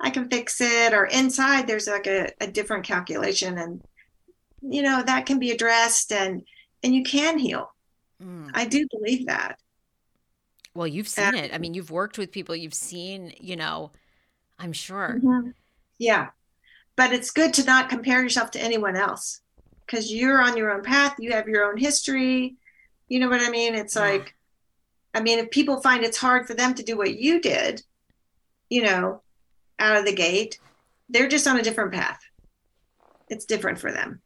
[0.00, 0.92] I can fix it.
[0.94, 3.82] Or inside, there's like a, a different calculation, and
[4.62, 6.42] you know that can be addressed, and
[6.82, 7.70] and you can heal.
[8.22, 8.50] Mm.
[8.54, 9.58] I do believe that.
[10.74, 11.54] Well, you've seen it.
[11.54, 13.92] I mean, you've worked with people, you've seen, you know,
[14.58, 15.20] I'm sure.
[15.98, 16.30] Yeah.
[16.96, 19.40] But it's good to not compare yourself to anyone else
[19.86, 21.16] because you're on your own path.
[21.18, 22.56] You have your own history.
[23.08, 23.74] You know what I mean?
[23.74, 24.02] It's Yeah.
[24.02, 24.33] like,
[25.14, 27.82] I mean, if people find it's hard for them to do what you did,
[28.68, 29.22] you know,
[29.78, 30.58] out of the gate,
[31.08, 32.20] they're just on a different path.
[33.28, 34.20] It's different for them.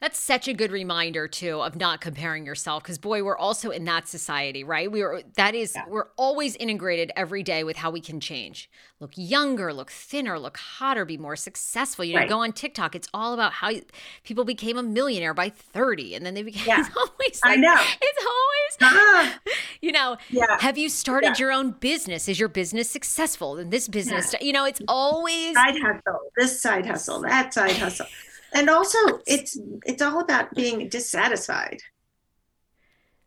[0.00, 3.84] That's such a good reminder too of not comparing yourself because boy, we're also in
[3.84, 4.90] that society, right?
[4.90, 8.70] We are that is we're always integrated every day with how we can change.
[8.98, 12.02] Look younger, look thinner, look hotter, be more successful.
[12.04, 12.28] You know, Right.
[12.30, 13.84] go on TikTok, it's all about how you-
[14.24, 16.84] people became a millionaire by 30 and then they became Yeah.
[16.96, 17.76] always I know.
[18.00, 19.38] It's always Ah,
[19.82, 20.58] you know, Yeah.
[20.60, 21.44] have you started Yeah.
[21.44, 22.26] your own business?
[22.26, 23.58] Is your business successful?
[23.58, 28.06] And this business, you know, it's always side hustle, this side hustle, that side hustle.
[28.52, 31.80] And also it's it's all about being dissatisfied.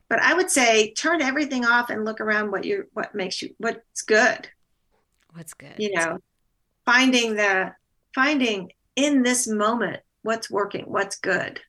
[0.10, 3.56] But I would say turn everything off and look around what you what makes you
[3.58, 4.50] what's good.
[5.34, 5.74] what's good.
[5.78, 6.20] you know
[6.86, 7.74] finding the
[8.14, 11.60] finding in this moment what's working what's good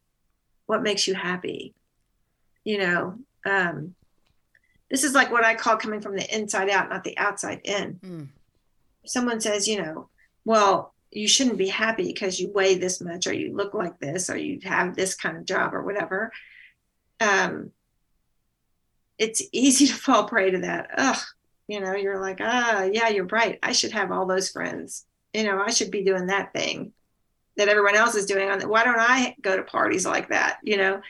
[0.66, 1.72] what makes you happy
[2.64, 3.94] you know um
[4.90, 7.94] this is like what i call coming from the inside out not the outside in
[8.02, 8.28] Mm.
[9.06, 10.08] someone says you know
[10.44, 14.28] well you shouldn't be happy because you weigh this much or you look like this
[14.28, 16.32] or you have this kind of job or whatever.
[17.20, 17.70] Um
[19.18, 20.90] it's easy to fall prey to that.
[20.96, 21.18] Ugh
[21.66, 23.58] you know you're like ah yeah you're right.
[23.62, 25.06] I should have all those friends.
[25.32, 26.92] You know i should be doing that thing
[27.56, 30.58] that everyone else is doing on the, why don't i go to parties like that?
[30.62, 31.00] You know?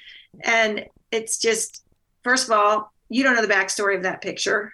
[0.43, 1.85] And it's just
[2.23, 4.73] first of all you don't know the backstory of that picture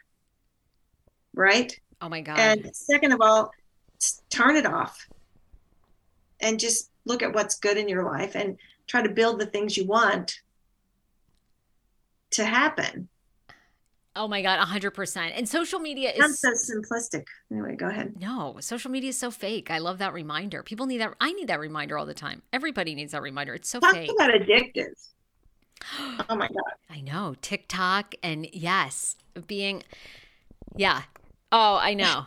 [1.35, 1.79] right?
[2.01, 2.39] Oh my God.
[2.39, 3.53] and second of all
[4.31, 5.07] turn it off
[6.41, 9.77] and just look at what's good in your life and try to build the things
[9.77, 10.41] you want
[12.31, 13.09] to happen
[14.17, 15.33] oh my God, 100%.
[15.37, 19.31] And social media i'm is so simplistic anyway go ahead No, social media is so
[19.31, 19.71] fake.
[19.71, 20.63] I love that reminder.
[20.63, 21.15] People need that.
[21.21, 22.43] I need that reminder all the time.
[22.53, 23.55] Everybody needs that reminder.
[23.55, 24.11] It's so Talk fake.
[24.15, 24.93] about addictive.
[26.29, 26.75] Oh my God.
[26.91, 27.35] I know.
[27.41, 29.17] TikTok and yes,
[29.47, 29.83] being,
[30.77, 31.03] yeah.
[31.51, 32.27] Oh, I know.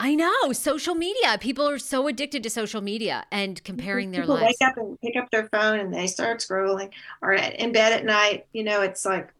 [0.00, 0.52] I know.
[0.52, 1.38] Social media.
[1.40, 4.56] People are so addicted to social media and comparing their People lives.
[4.60, 6.90] wake up and pick up their phone and they start scrolling
[7.22, 8.46] or in bed at night.
[8.52, 9.32] You know, it's like,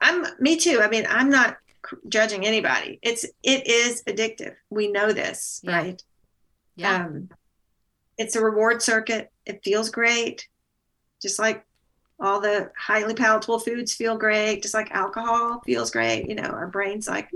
[0.00, 0.80] I'm me too.
[0.82, 1.56] I mean, I'm not
[2.08, 2.98] judging anybody.
[3.02, 4.54] It's, it is addictive.
[4.70, 5.76] We know this, Yeah.
[5.76, 6.02] right?
[6.76, 7.04] Yeah.
[7.06, 7.30] Um,
[8.18, 9.30] it's a reward circuit.
[9.46, 10.48] It feels great.
[11.22, 11.64] Just like
[12.24, 16.28] all the highly palatable foods feel great, just like alcohol feels great.
[16.28, 17.28] You know, our brain's like,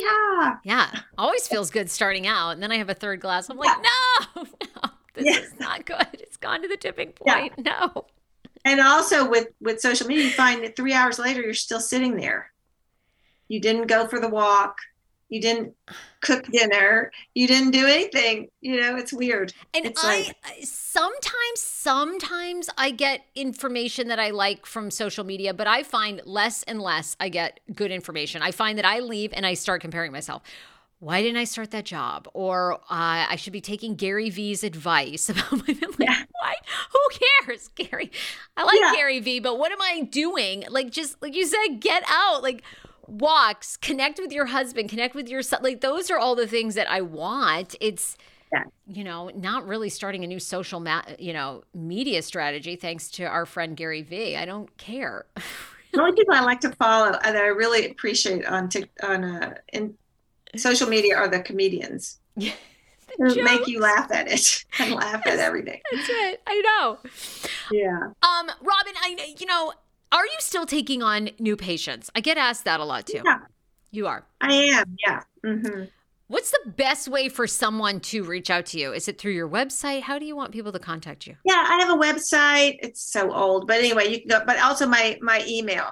[0.00, 0.56] yeah.
[0.64, 0.90] Yeah.
[1.18, 2.50] Always feels good starting out.
[2.50, 3.48] And then I have a third glass.
[3.48, 3.76] I'm like,
[4.36, 5.38] no, no, this Yeah.
[5.40, 6.06] is not good.
[6.14, 7.40] It's gone to the tipping Yeah.
[7.48, 7.52] point.
[7.64, 8.06] No.
[8.66, 12.16] And also with with social media, you find that three hours later you're still sitting
[12.16, 12.50] there.
[13.48, 14.76] You didn't go for the walk.
[15.28, 15.74] You didn't
[16.20, 17.10] cook dinner.
[17.34, 18.48] You didn't do anything.
[18.60, 19.52] You know, it's weird.
[19.74, 25.52] And It's I like- sometimes, sometimes I get information that I like from social media,
[25.54, 28.42] but I find less and less I get good information.
[28.42, 30.42] I find that I leave and I start comparing myself.
[31.00, 32.28] Why didn't I start that job?
[32.32, 36.22] Or uh, I should be taking Gary Vee's advice about my like, Yeah.
[36.40, 36.54] why?
[36.92, 38.10] Who cares, Gary?
[38.56, 38.92] I like Yeah.
[38.94, 40.64] Gary Vee, but what am I doing?
[40.70, 42.42] Like, just like you said, get out.
[42.42, 42.62] Like,
[43.08, 45.60] walks, connect with your husband, connect with your son.
[45.62, 47.74] Like, those are all the things that I want.
[47.80, 48.16] It's,
[48.52, 48.64] Yeah.
[48.86, 53.24] you know, not really starting a new social, ma- you know, media strategy thanks to
[53.24, 54.36] our friend Gary Vee.
[54.36, 55.26] I don't care.
[55.92, 59.24] The only people I like to follow uh, that I really appreciate on Tik on
[59.24, 59.94] uh, in
[60.56, 62.18] social media are the comedians
[63.18, 65.80] make you laugh at it and laugh at everything.
[65.92, 66.42] That's it.
[66.46, 66.98] I know.
[67.70, 67.98] Yeah.
[68.22, 69.72] Um, Robin, I, you know,
[70.18, 72.10] are you still taking on new patients?
[72.14, 73.22] I get asked that a lot too.
[73.24, 73.38] Yeah.
[73.90, 74.24] You are.
[74.40, 74.96] I am.
[75.06, 75.22] Yeah.
[75.44, 75.84] Mm-hmm.
[76.26, 78.92] What's the best way for someone to reach out to you?
[78.92, 80.00] Is it through your website?
[80.02, 81.36] How do you want people to contact you?
[81.44, 82.78] Yeah, I have a website.
[82.80, 84.42] It's so old, but anyway, you can go.
[84.44, 85.90] But also my my email.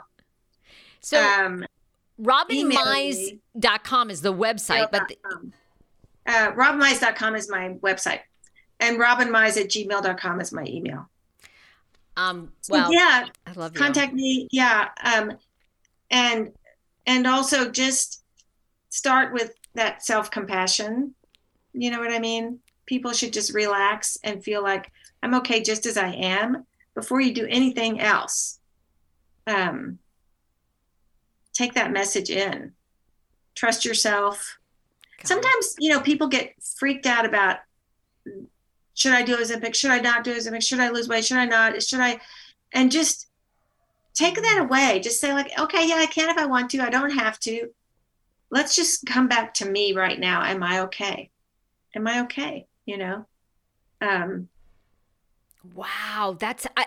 [1.00, 1.64] So um,
[2.20, 5.52] robinmize.com is the website, but the-
[6.26, 8.20] uh, robinmize.com is my website,
[8.80, 11.08] and robinmize at gmail.com is my email.
[12.16, 13.78] Um, So, well, yeah, I love you.
[13.78, 14.48] contact me.
[14.50, 15.32] Yeah, um,
[16.10, 16.52] and
[17.06, 18.22] and also just
[18.90, 21.14] start with that self compassion.
[21.72, 22.60] You know what I mean?
[22.86, 24.90] People should just relax and feel like
[25.22, 28.58] I'm okay just as I am before you do anything else.
[29.46, 29.98] Um,
[31.54, 32.72] take that message in.
[33.54, 34.58] Trust yourself.
[35.18, 35.28] God.
[35.28, 37.58] Sometimes, you know, people get freaked out about
[38.94, 39.74] should I do Ozempic?
[39.74, 40.62] Should I not do Ozempic?
[40.62, 41.24] Should I lose weight?
[41.24, 41.82] Should I not?
[41.82, 42.20] Should I?
[42.72, 43.28] And just
[44.14, 45.00] take that away.
[45.00, 46.80] Just say, like, okay, yeah, I can if I want to.
[46.80, 47.68] I don't have to.
[48.50, 50.42] Let's just come back to me right now.
[50.42, 51.30] Am I okay?
[51.94, 52.66] Am I okay?
[52.84, 53.26] You know?
[54.00, 54.48] Um,
[55.74, 56.86] Wow, that's I,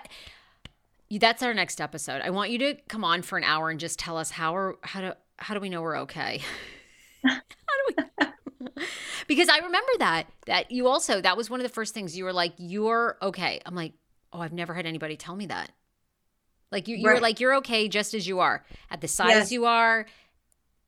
[1.10, 2.22] that's our next episode.
[2.22, 4.76] I want you to come on for an hour and just tell us how are
[4.84, 6.42] how do how do we know we're okay?
[7.26, 7.40] how
[7.88, 8.28] do we?
[9.28, 12.24] because I remember that that you also that was one of the first things you
[12.26, 13.62] were like you're okay.
[13.66, 13.94] I'm like
[14.34, 15.72] oh I've never had anybody tell me that.
[16.72, 19.52] Like you you were like you're okay just as you are at the size Yes.
[19.52, 20.06] you are.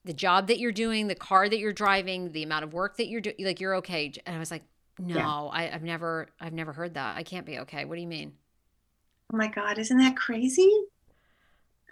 [0.06, 3.08] The job that you're doing, the car that you're driving, the amount of work that
[3.08, 4.14] you're doing, like you're okay.
[4.26, 4.64] And I was like,
[4.98, 7.18] no, I, I've never, I've never heard that.
[7.18, 7.84] I can't be okay.
[7.84, 8.32] What do you mean?
[9.34, 10.72] oh my God, isn't that crazy?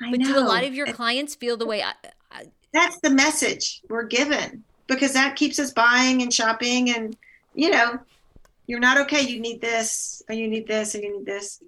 [0.02, 0.28] I But know.
[0.28, 1.92] do a lot of your clients feel the way I,
[2.32, 7.16] I that's the message we're given because that keeps us buying and shopping and
[7.54, 8.00] you know
[8.68, 11.62] you're not okay you need this or you need this or you need this.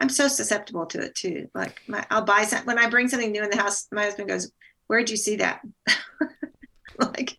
[0.00, 1.48] I'm so susceptible to it too.
[1.54, 4.28] Like my, i'll buy something when i bring something new in the house my husband
[4.28, 4.50] goes
[4.88, 5.60] where'd you see that?
[6.98, 7.38] Like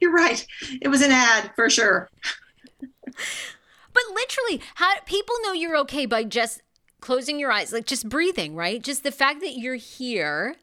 [0.00, 0.46] you're right.
[0.80, 2.08] It was an ad for sure.
[3.92, 6.62] But literally, how people know you're okay by just
[7.00, 8.82] closing your eyes, like just breathing, right?
[8.82, 10.56] Just the fact that you're here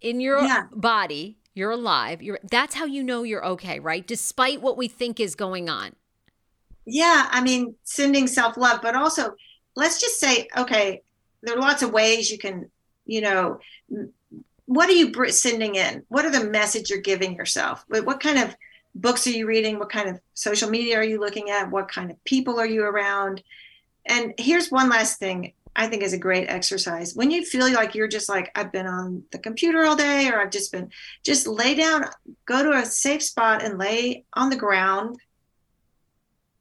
[0.00, 0.66] in your Yeah.
[0.72, 2.22] body, you're alive.
[2.22, 4.06] You're that's how you know you're okay, right?
[4.06, 5.96] Despite what we think is going on.
[6.86, 9.34] yeah i mean sending self-love but also
[9.74, 11.02] let's just say okay
[11.42, 12.70] there are lots of ways you can
[13.04, 13.58] you know
[14.66, 18.38] what are you sending in what are the message you're giving yourself what, what kind
[18.38, 18.56] of
[18.94, 22.10] books are you reading what kind of social media are you looking at what kind
[22.10, 23.42] of people are you around
[24.06, 27.94] and here's one last thing i think is a great exercise when you feel like
[27.94, 30.90] you're just like i've been on the computer all day or i've just been
[31.24, 32.04] just lay down
[32.46, 35.16] go to a safe spot and lay on the ground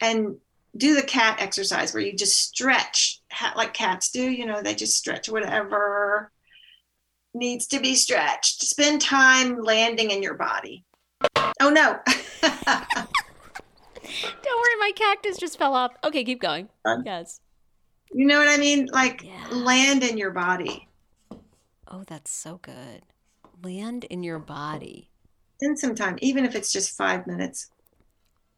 [0.01, 0.35] and
[0.77, 3.21] do the cat exercise where you just stretch
[3.55, 6.31] like cats do you know they just stretch whatever
[7.33, 10.83] needs to be stretched spend time landing in your body
[11.61, 11.99] oh no
[14.05, 15.91] Don't worry, my cactus just fell off.
[16.03, 16.69] Okay, keep going.
[17.05, 17.39] Yes.
[18.17, 19.47] You know what i mean like Yeah.
[19.51, 20.87] land in your body
[21.87, 23.03] Oh, that's so good.
[23.63, 25.11] Land in your body.
[25.61, 27.69] spend some time even if it's just five minutes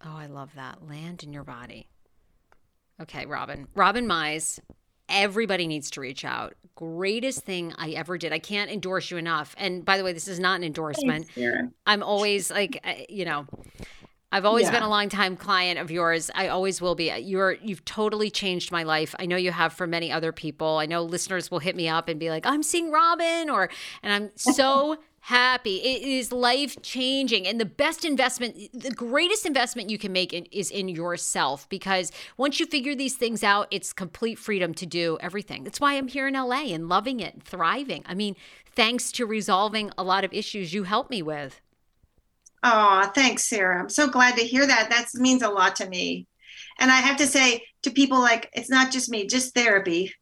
[0.06, 0.88] Oh, I love that.
[0.88, 1.90] Land in your body.
[3.02, 3.68] Okay, Robin.
[3.76, 4.60] Robin Mize.
[5.10, 6.54] Everybody needs to reach out.
[6.76, 8.32] Greatest thing I ever did.
[8.32, 9.56] I can't endorse you enough.
[9.58, 11.28] And by the way, this is not an endorsement.
[11.36, 13.48] Thanks, I'm always like, uh, you know,
[14.32, 14.72] I've always Yeah.
[14.72, 16.30] been a longtime client of yours.
[16.36, 17.10] I always will be.
[17.18, 19.16] You're you've totally changed my life.
[19.20, 20.78] I know you have for many other people.
[20.78, 23.70] I know listeners will hit me up and be like, "I'm seeing Robin," or
[24.04, 25.78] and I'm so happy.
[25.78, 30.46] It is life changing, and the best investment, the greatest investment you can make in,
[30.52, 35.18] is in yourself because once you figure these things out, it's complete freedom to do
[35.22, 35.64] everything.
[35.64, 38.04] That's why I'm here in LA and loving it, and thriving.
[38.06, 38.36] I mean,
[38.76, 41.62] thanks to resolving a lot of issues you helped me with.
[42.70, 43.80] Oh, thanks, Sarah.
[43.80, 44.90] I'm so glad to hear that.
[44.90, 46.28] That means a lot to me.
[46.80, 50.14] And I have to say to people like, it's not just me, just therapy.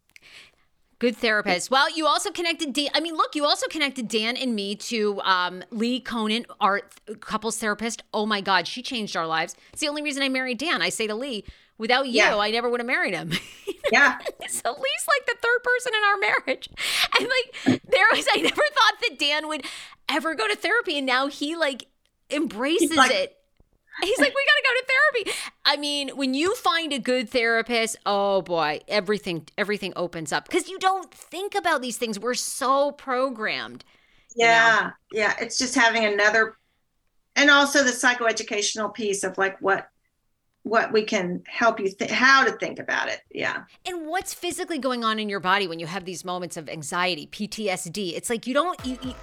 [0.99, 1.71] Good therapist.
[1.71, 2.89] Well, you also connected Dan.
[2.93, 6.83] I mean, look, you also connected Dan and me to um, Lee Conan, our
[7.19, 8.03] couples therapist.
[8.13, 9.55] Oh my God, she changed our lives.
[9.73, 10.83] It's the only reason I married Dan.
[10.83, 11.45] I say to Lee,
[11.79, 12.37] without you, Yeah.
[12.37, 13.31] I never would have married him.
[13.91, 14.17] Yeah.
[14.47, 16.69] so Lee's like the third person in our marriage.
[17.19, 19.63] And like, there was, I never thought that Dan would
[20.09, 20.97] ever go to therapy.
[20.97, 21.85] And now he like
[22.29, 23.37] embraces like- it.
[24.01, 25.39] He's like, we got to go to therapy.
[25.63, 30.67] I mean, when you find a good therapist, oh boy, everything everything opens up because
[30.67, 32.19] you don't think about these things.
[32.19, 33.85] We're so programmed.
[34.35, 34.91] Yeah.
[35.13, 35.33] Yeah.
[35.39, 36.57] It's just having another,
[37.37, 39.87] and also the psychoeducational piece of like what,
[40.65, 43.21] what we can help you, th- how to think about it.
[43.31, 43.65] Yeah.
[43.85, 47.27] And what's physically going on in your body when you have these moments of anxiety,
[47.27, 48.13] PTSD?
[48.15, 49.13] It's like you don't, you, you,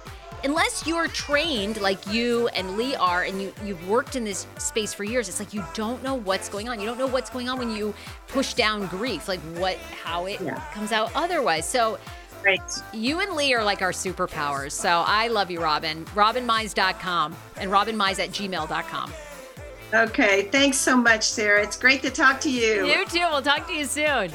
[0.45, 4.93] unless you're trained like you and Lee are, and you you've worked in this space
[4.93, 5.27] for years.
[5.27, 6.79] It's like you don't know what's going on.
[6.79, 7.93] You don't know what's going on when you
[8.29, 10.61] push down grief, like what, how it Yeah.
[10.73, 11.67] comes out otherwise.
[11.67, 11.99] So.
[12.45, 12.59] Right.
[12.91, 14.73] You and Lee are like our superpowers.
[14.73, 16.03] So I love you, Robin.
[16.07, 19.13] RobinMize.com and RobinMize at gmail.com.
[19.93, 20.43] Okay.
[20.43, 21.61] Thanks so much, Sarah.
[21.61, 22.85] It's great to talk to you.
[22.85, 23.19] You too.
[23.31, 24.31] We'll talk to you soon.